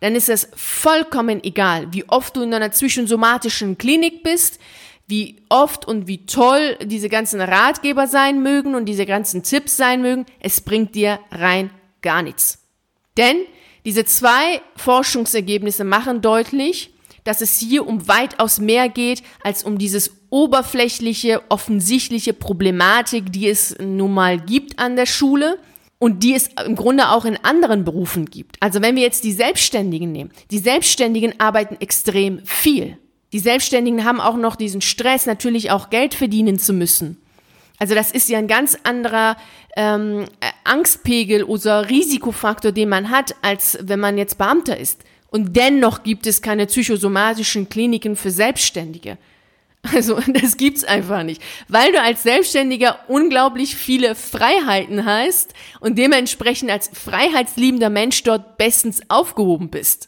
dann 0.01 0.15
ist 0.15 0.29
es 0.29 0.49
vollkommen 0.55 1.43
egal, 1.43 1.93
wie 1.93 2.07
oft 2.09 2.35
du 2.35 2.41
in 2.41 2.53
einer 2.53 2.71
zwischensomatischen 2.71 3.77
Klinik 3.77 4.23
bist, 4.23 4.59
wie 5.07 5.41
oft 5.49 5.87
und 5.87 6.07
wie 6.07 6.25
toll 6.25 6.77
diese 6.83 7.09
ganzen 7.09 7.39
Ratgeber 7.39 8.07
sein 8.07 8.41
mögen 8.41 8.75
und 8.75 8.85
diese 8.85 9.05
ganzen 9.05 9.43
Tipps 9.43 9.77
sein 9.77 10.01
mögen, 10.01 10.25
es 10.39 10.61
bringt 10.61 10.95
dir 10.95 11.19
rein 11.31 11.69
gar 12.01 12.21
nichts. 12.21 12.59
Denn 13.15 13.37
diese 13.85 14.05
zwei 14.05 14.61
Forschungsergebnisse 14.75 15.83
machen 15.83 16.21
deutlich, 16.21 16.92
dass 17.23 17.41
es 17.41 17.59
hier 17.59 17.87
um 17.87 18.07
weitaus 18.07 18.59
mehr 18.59 18.89
geht 18.89 19.23
als 19.43 19.63
um 19.63 19.77
dieses 19.77 20.11
oberflächliche, 20.29 21.41
offensichtliche 21.49 22.33
Problematik, 22.33 23.31
die 23.31 23.47
es 23.47 23.75
nun 23.79 24.13
mal 24.13 24.39
gibt 24.39 24.79
an 24.79 24.95
der 24.95 25.05
Schule 25.05 25.59
und 25.99 26.23
die 26.23 26.33
es 26.33 26.49
im 26.65 26.75
Grunde 26.75 27.09
auch 27.09 27.23
in 27.23 27.37
anderen 27.43 27.85
Berufen 27.85 28.25
gibt. 28.25 28.57
Also 28.59 28.81
wenn 28.81 28.95
wir 28.95 29.03
jetzt 29.03 29.23
die 29.23 29.31
Selbstständigen 29.31 30.11
nehmen, 30.11 30.31
die 30.51 30.59
Selbstständigen 30.59 31.39
arbeiten 31.39 31.77
extrem 31.79 32.45
viel. 32.45 32.97
Die 33.31 33.39
Selbstständigen 33.39 34.03
haben 34.03 34.19
auch 34.19 34.35
noch 34.35 34.55
diesen 34.55 34.81
Stress, 34.81 35.25
natürlich 35.25 35.71
auch 35.71 35.89
Geld 35.89 36.13
verdienen 36.13 36.59
zu 36.59 36.73
müssen. 36.73 37.17
Also 37.79 37.95
das 37.95 38.11
ist 38.11 38.29
ja 38.29 38.37
ein 38.37 38.47
ganz 38.47 38.77
anderer 38.83 39.37
ähm, 39.75 40.25
Angstpegel 40.63 41.43
oder 41.43 41.89
Risikofaktor, 41.89 42.71
den 42.71 42.89
man 42.89 43.09
hat, 43.09 43.35
als 43.41 43.77
wenn 43.81 43.99
man 43.99 44.17
jetzt 44.17 44.37
Beamter 44.37 44.77
ist. 44.77 45.01
Und 45.33 45.55
dennoch 45.55 46.03
gibt 46.03 46.27
es 46.27 46.43
keine 46.43 46.67
psychosomatischen 46.67 47.67
Kliniken 47.67 48.15
für 48.15 48.29
Selbstständige. 48.29 49.17
Also 49.81 50.19
das 50.27 50.57
gibt's 50.57 50.83
einfach 50.83 51.23
nicht, 51.23 51.41
weil 51.67 51.91
du 51.91 51.99
als 51.99 52.21
Selbstständiger 52.21 52.99
unglaublich 53.07 53.75
viele 53.75 54.13
Freiheiten 54.13 55.05
hast 55.05 55.55
und 55.79 55.97
dementsprechend 55.97 56.69
als 56.69 56.91
freiheitsliebender 56.93 57.89
Mensch 57.89 58.21
dort 58.21 58.59
bestens 58.59 59.01
aufgehoben 59.09 59.69
bist. 59.69 60.07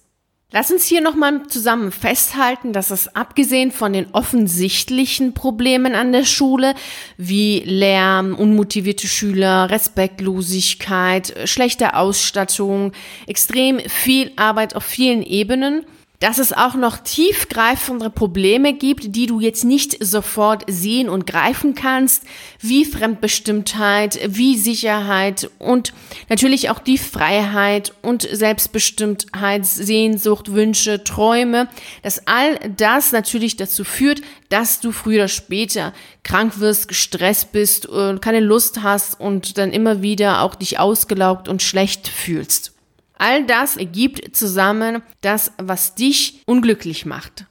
Lass 0.58 0.72
uns 0.72 0.86
hier 0.86 1.02
nochmal 1.02 1.46
zusammen 1.50 1.92
festhalten, 1.92 2.72
dass 2.72 2.90
es 2.90 3.14
abgesehen 3.14 3.74
von 3.74 3.92
den 3.92 4.08
offensichtlichen 4.14 5.34
Problemen 5.34 5.96
an 5.96 6.14
der 6.14 6.24
Schule, 6.24 6.76
wie 7.18 7.60
Lärm, 7.66 8.34
unmotivierte 8.34 9.06
Schüler, 9.06 9.70
Respektlosigkeit, 9.70 11.34
schlechte 11.44 11.94
Ausstattung, 11.96 12.94
extrem 13.28 13.82
viel 13.82 14.32
Arbeit 14.38 14.78
auf 14.78 14.86
vielen 14.86 15.24
Ebenen, 15.24 15.86
dass 16.20 16.38
es 16.38 16.54
auch 16.54 16.76
noch 16.76 16.98
tiefgreifende 16.98 18.10
Probleme 18.10 18.74
gibt, 18.74 19.16
die 19.16 19.26
du 19.26 19.40
jetzt 19.40 19.66
nicht 19.66 20.04
sofort 20.04 20.64
sehen 20.68 21.10
und 21.10 21.28
greifen 21.28 21.76
kannst, 21.76 22.24
wie 22.60 22.86
Fremdbestimmtheit, 22.86 24.20
wie 24.28 24.58
Sicherheit 24.58 25.50
und 25.60 25.94
natürlich 26.30 26.70
auch 26.70 26.80
die 26.80 26.98
Freiheit 26.98 27.94
und 28.02 28.22
Selbstbestimmtheit, 28.22 29.66
Sehnsucht, 29.66 30.54
Wünsche, 30.54 31.04
Träume, 31.04 31.68
dass 32.04 32.28
all 32.28 32.58
das 32.78 33.12
natürlich 33.12 33.58
dazu 33.58 33.84
führt, 33.84 34.22
dass 34.50 34.80
du 34.80 34.92
früher 34.92 35.16
oder 35.16 35.28
später 35.28 35.94
krank 36.24 36.60
wirst, 36.60 36.88
gestresst 36.88 37.52
bist, 37.52 37.88
keine 38.22 38.40
Lust 38.40 38.84
hast 38.84 39.20
und 39.20 39.58
dann 39.58 39.72
immer 39.72 40.02
wieder 40.02 40.42
auch 40.42 40.56
dich 40.56 40.80
ausgelaugt 40.80 41.48
und 41.48 41.62
schlecht 41.62 42.08
fühlst. 42.08 42.75
All 43.18 43.46
das 43.46 43.78
ergibt 43.78 44.36
zusammen 44.36 45.02
das, 45.22 45.52
was 45.58 45.96
dich 45.96 46.42
unglücklich 46.46 47.06
macht. 47.06 47.46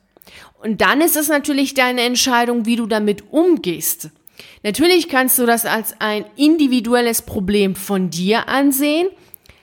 Und 0.58 0.80
dann 0.80 1.00
ist 1.00 1.16
es 1.16 1.28
natürlich 1.28 1.74
deine 1.74 2.02
Entscheidung, 2.02 2.66
wie 2.66 2.76
du 2.76 2.86
damit 2.86 3.32
umgehst. 3.32 4.10
Natürlich 4.62 5.08
kannst 5.08 5.38
du 5.38 5.46
das 5.46 5.66
als 5.66 6.00
ein 6.00 6.24
individuelles 6.36 7.22
Problem 7.22 7.76
von 7.76 8.10
dir 8.10 8.48
ansehen, 8.48 9.08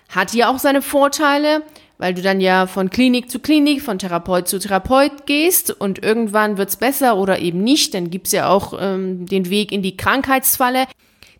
hat 0.10 0.34
ja 0.34 0.50
auch 0.50 0.60
seine 0.60 0.82
Vorteile, 0.82 1.64
weil 1.98 2.14
du 2.14 2.22
dann 2.22 2.42
ja 2.42 2.68
von 2.68 2.90
Klinik 2.90 3.30
zu 3.30 3.40
Klinik, 3.40 3.82
von 3.82 4.00
Therapeut 4.00 4.48
zu 4.48 4.60
Therapeut 4.60 5.26
gehst 5.26 5.72
und 5.72 6.04
irgendwann 6.04 6.58
wird's 6.58 6.76
besser 6.76 7.18
oder 7.18 7.40
eben 7.40 7.64
nicht, 7.64 7.94
dann 7.94 8.10
gibt's 8.10 8.32
ja 8.32 8.50
auch 8.50 8.74
ähm, 8.80 9.26
den 9.26 9.50
Weg 9.50 9.72
in 9.72 9.82
die 9.82 9.98
Krankheitsfalle. 9.98 10.86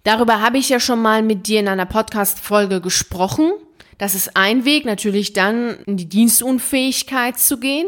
Darüber 0.04 0.42
habe 0.42 0.58
ich 0.58 0.70
ja 0.70 0.80
schon 0.80 1.02
mal 1.02 1.22
mit 1.22 1.48
dir 1.48 1.60
in 1.60 1.68
einer 1.68 1.86
Podcast-Folge 1.86 2.82
gesprochen. 2.82 3.52
Das 4.02 4.16
ist 4.16 4.36
ein 4.36 4.66
Weg, 4.66 4.84
natürlich 4.84 5.32
dann 5.32 5.78
in 5.86 5.96
die 5.96 6.10
Dienstunfähigkeit 6.10 7.38
zu 7.38 7.60
gehen. 7.60 7.86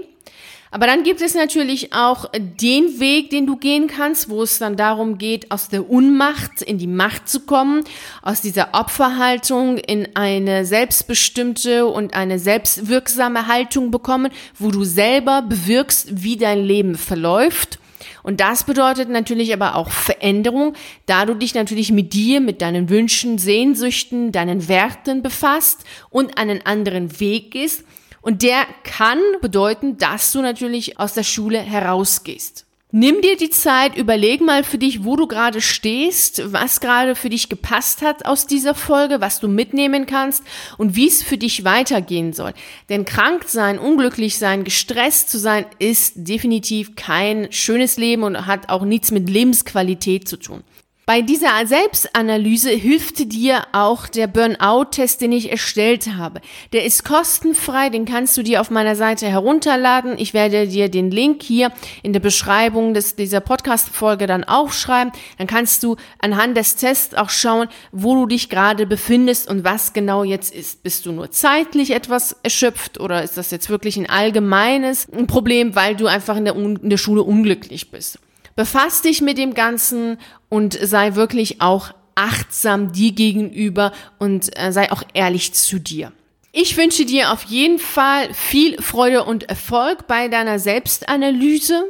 Aber 0.69 0.85
dann 0.85 1.01
gibt 1.01 1.21
es 1.21 1.33
natürlich 1.33 1.91
auch 1.91 2.29
den 2.35 2.99
Weg, 2.99 3.31
den 3.31 3.47
du 3.47 3.55
gehen 3.55 3.87
kannst, 3.87 4.29
wo 4.29 4.43
es 4.43 4.59
dann 4.59 4.75
darum 4.77 5.17
geht, 5.17 5.49
aus 5.49 5.69
der 5.69 5.89
Unmacht 5.89 6.61
in 6.61 6.77
die 6.77 6.85
Macht 6.85 7.27
zu 7.29 7.39
kommen, 7.39 7.83
aus 8.21 8.41
dieser 8.41 8.75
Opferhaltung 8.75 9.79
in 9.79 10.15
eine 10.15 10.65
selbstbestimmte 10.65 11.87
und 11.87 12.13
eine 12.13 12.37
selbstwirksame 12.37 13.47
Haltung 13.47 13.89
bekommen, 13.89 14.31
wo 14.59 14.69
du 14.69 14.83
selber 14.83 15.41
bewirkst, 15.41 16.21
wie 16.23 16.37
dein 16.37 16.63
Leben 16.63 16.93
verläuft 16.93 17.79
und 18.23 18.39
das 18.39 18.63
bedeutet 18.63 19.09
natürlich 19.09 19.53
aber 19.53 19.75
auch 19.75 19.89
Veränderung, 19.89 20.73
da 21.05 21.25
du 21.25 21.35
dich 21.35 21.53
natürlich 21.53 21.91
mit 21.91 22.13
dir, 22.13 22.39
mit 22.39 22.61
deinen 22.61 22.89
Wünschen, 22.89 23.37
Sehnsüchten, 23.37 24.31
deinen 24.31 24.67
Werten 24.67 25.21
befasst 25.21 25.83
und 26.09 26.37
einen 26.37 26.65
anderen 26.65 27.19
Weg 27.19 27.51
gehst. 27.51 27.83
Und 28.21 28.41
der 28.41 28.65
kann 28.83 29.19
bedeuten, 29.41 29.97
dass 29.97 30.31
du 30.31 30.41
natürlich 30.41 30.97
aus 30.97 31.13
der 31.13 31.23
Schule 31.23 31.59
herausgehst. 31.59 32.65
Nimm 32.95 33.21
dir 33.21 33.37
die 33.37 33.49
Zeit, 33.49 33.97
überleg 33.97 34.39
mal 34.39 34.63
für 34.63 34.77
dich, 34.77 35.03
wo 35.03 35.15
du 35.15 35.25
gerade 35.25 35.61
stehst, 35.61 36.53
was 36.53 36.79
gerade 36.79 37.15
für 37.15 37.29
dich 37.29 37.49
gepasst 37.49 38.03
hat 38.03 38.27
aus 38.27 38.45
dieser 38.45 38.75
Folge, 38.75 39.19
was 39.19 39.39
du 39.39 39.47
mitnehmen 39.47 40.05
kannst 40.05 40.43
und 40.77 40.95
wie 40.95 41.07
es 41.07 41.23
für 41.23 41.39
dich 41.39 41.63
weitergehen 41.63 42.33
soll. 42.33 42.53
Denn 42.89 43.03
krank 43.03 43.45
sein, 43.47 43.79
unglücklich 43.79 44.37
sein, 44.37 44.63
gestresst 44.63 45.31
zu 45.31 45.39
sein, 45.39 45.65
ist 45.79 46.13
definitiv 46.17 46.95
kein 46.95 47.51
schönes 47.51 47.97
Leben 47.97 48.21
und 48.21 48.45
hat 48.45 48.69
auch 48.69 48.83
nichts 48.83 49.09
mit 49.09 49.27
Lebensqualität 49.27 50.27
zu 50.27 50.37
tun. 50.37 50.63
Bei 51.05 51.21
dieser 51.21 51.49
Selbstanalyse 51.65 52.69
hilft 52.69 53.33
dir 53.33 53.63
auch 53.73 54.07
der 54.07 54.27
Burnout-Test, 54.27 55.19
den 55.19 55.33
ich 55.33 55.51
erstellt 55.51 56.07
habe. 56.15 56.39
Der 56.71 56.85
ist 56.85 57.03
kostenfrei, 57.03 57.89
den 57.89 58.05
kannst 58.05 58.37
du 58.37 58.41
dir 58.41 58.61
auf 58.61 58.69
meiner 58.69 58.95
Seite 58.95 59.27
herunterladen. 59.27 60.17
Ich 60.17 60.33
werde 60.33 60.65
dir 60.65 60.87
den 60.87 61.11
Link 61.11 61.43
hier 61.43 61.73
in 62.03 62.13
der 62.13 62.21
Beschreibung 62.21 62.93
des, 62.93 63.17
dieser 63.17 63.41
Podcast-Folge 63.41 64.27
dann 64.27 64.45
aufschreiben. 64.45 65.11
Dann 65.37 65.47
kannst 65.47 65.83
du 65.83 65.97
anhand 66.19 66.55
des 66.55 66.77
Tests 66.77 67.13
auch 67.15 67.29
schauen, 67.29 67.67
wo 67.91 68.15
du 68.15 68.25
dich 68.25 68.47
gerade 68.47 68.87
befindest 68.87 69.49
und 69.49 69.65
was 69.65 69.91
genau 69.91 70.23
jetzt 70.23 70.55
ist. 70.55 70.83
Bist 70.83 71.05
du 71.05 71.11
nur 71.11 71.31
zeitlich 71.31 71.91
etwas 71.91 72.37
erschöpft 72.43 72.97
oder 72.97 73.23
ist 73.23 73.35
das 73.35 73.51
jetzt 73.51 73.69
wirklich 73.69 73.97
ein 73.97 74.09
allgemeines 74.09 75.07
Problem, 75.27 75.75
weil 75.75 75.97
du 75.97 76.07
einfach 76.07 76.37
in 76.37 76.45
der, 76.45 76.55
in 76.55 76.89
der 76.89 76.97
Schule 76.97 77.23
unglücklich 77.23 77.91
bist? 77.91 78.19
Befass 78.55 79.01
dich 79.01 79.21
mit 79.21 79.37
dem 79.37 79.53
Ganzen 79.53 80.17
und 80.49 80.73
sei 80.73 81.15
wirklich 81.15 81.61
auch 81.61 81.93
achtsam 82.15 82.91
dir 82.91 83.11
gegenüber 83.11 83.91
und 84.19 84.55
äh, 84.57 84.71
sei 84.71 84.91
auch 84.91 85.03
ehrlich 85.13 85.53
zu 85.53 85.79
dir. 85.79 86.11
Ich 86.51 86.77
wünsche 86.77 87.05
dir 87.05 87.31
auf 87.31 87.43
jeden 87.45 87.79
Fall 87.79 88.31
viel 88.33 88.79
Freude 88.79 89.23
und 89.23 89.49
Erfolg 89.49 90.05
bei 90.05 90.27
deiner 90.27 90.59
Selbstanalyse. 90.59 91.85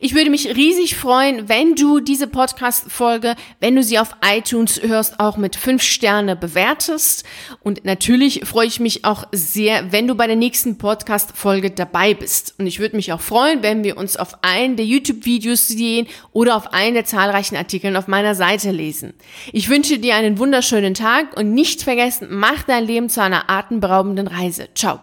Ich 0.00 0.14
würde 0.14 0.30
mich 0.30 0.56
riesig 0.56 0.96
freuen, 0.96 1.48
wenn 1.48 1.74
du 1.74 2.00
diese 2.00 2.26
Podcast-Folge, 2.26 3.36
wenn 3.60 3.76
du 3.76 3.82
sie 3.82 3.98
auf 3.98 4.16
iTunes 4.24 4.80
hörst, 4.82 5.20
auch 5.20 5.36
mit 5.36 5.56
fünf 5.56 5.82
Sterne 5.82 6.36
bewertest. 6.36 7.24
Und 7.62 7.84
natürlich 7.84 8.42
freue 8.44 8.66
ich 8.66 8.80
mich 8.80 9.04
auch 9.04 9.24
sehr, 9.32 9.92
wenn 9.92 10.08
du 10.08 10.14
bei 10.14 10.26
der 10.26 10.36
nächsten 10.36 10.78
Podcast-Folge 10.78 11.70
dabei 11.70 12.14
bist. 12.14 12.54
Und 12.58 12.66
ich 12.66 12.78
würde 12.78 12.96
mich 12.96 13.12
auch 13.12 13.20
freuen, 13.20 13.62
wenn 13.62 13.84
wir 13.84 13.96
uns 13.96 14.16
auf 14.16 14.42
einen 14.42 14.76
der 14.76 14.86
YouTube-Videos 14.86 15.68
sehen 15.68 16.06
oder 16.32 16.56
auf 16.56 16.72
einen 16.72 16.94
der 16.94 17.04
zahlreichen 17.04 17.56
Artikeln 17.56 17.96
auf 17.96 18.08
meiner 18.08 18.34
Seite 18.34 18.70
lesen. 18.70 19.14
Ich 19.52 19.68
wünsche 19.68 19.98
dir 19.98 20.14
einen 20.14 20.38
wunderschönen 20.38 20.94
Tag 20.94 21.36
und 21.36 21.52
nicht 21.52 21.82
vergessen, 21.82 22.28
mach 22.30 22.62
dein 22.62 22.84
Leben 22.84 23.08
zu 23.08 23.22
einer 23.22 23.50
atemberaubenden 23.50 24.26
Reise. 24.26 24.68
Ciao. 24.74 24.96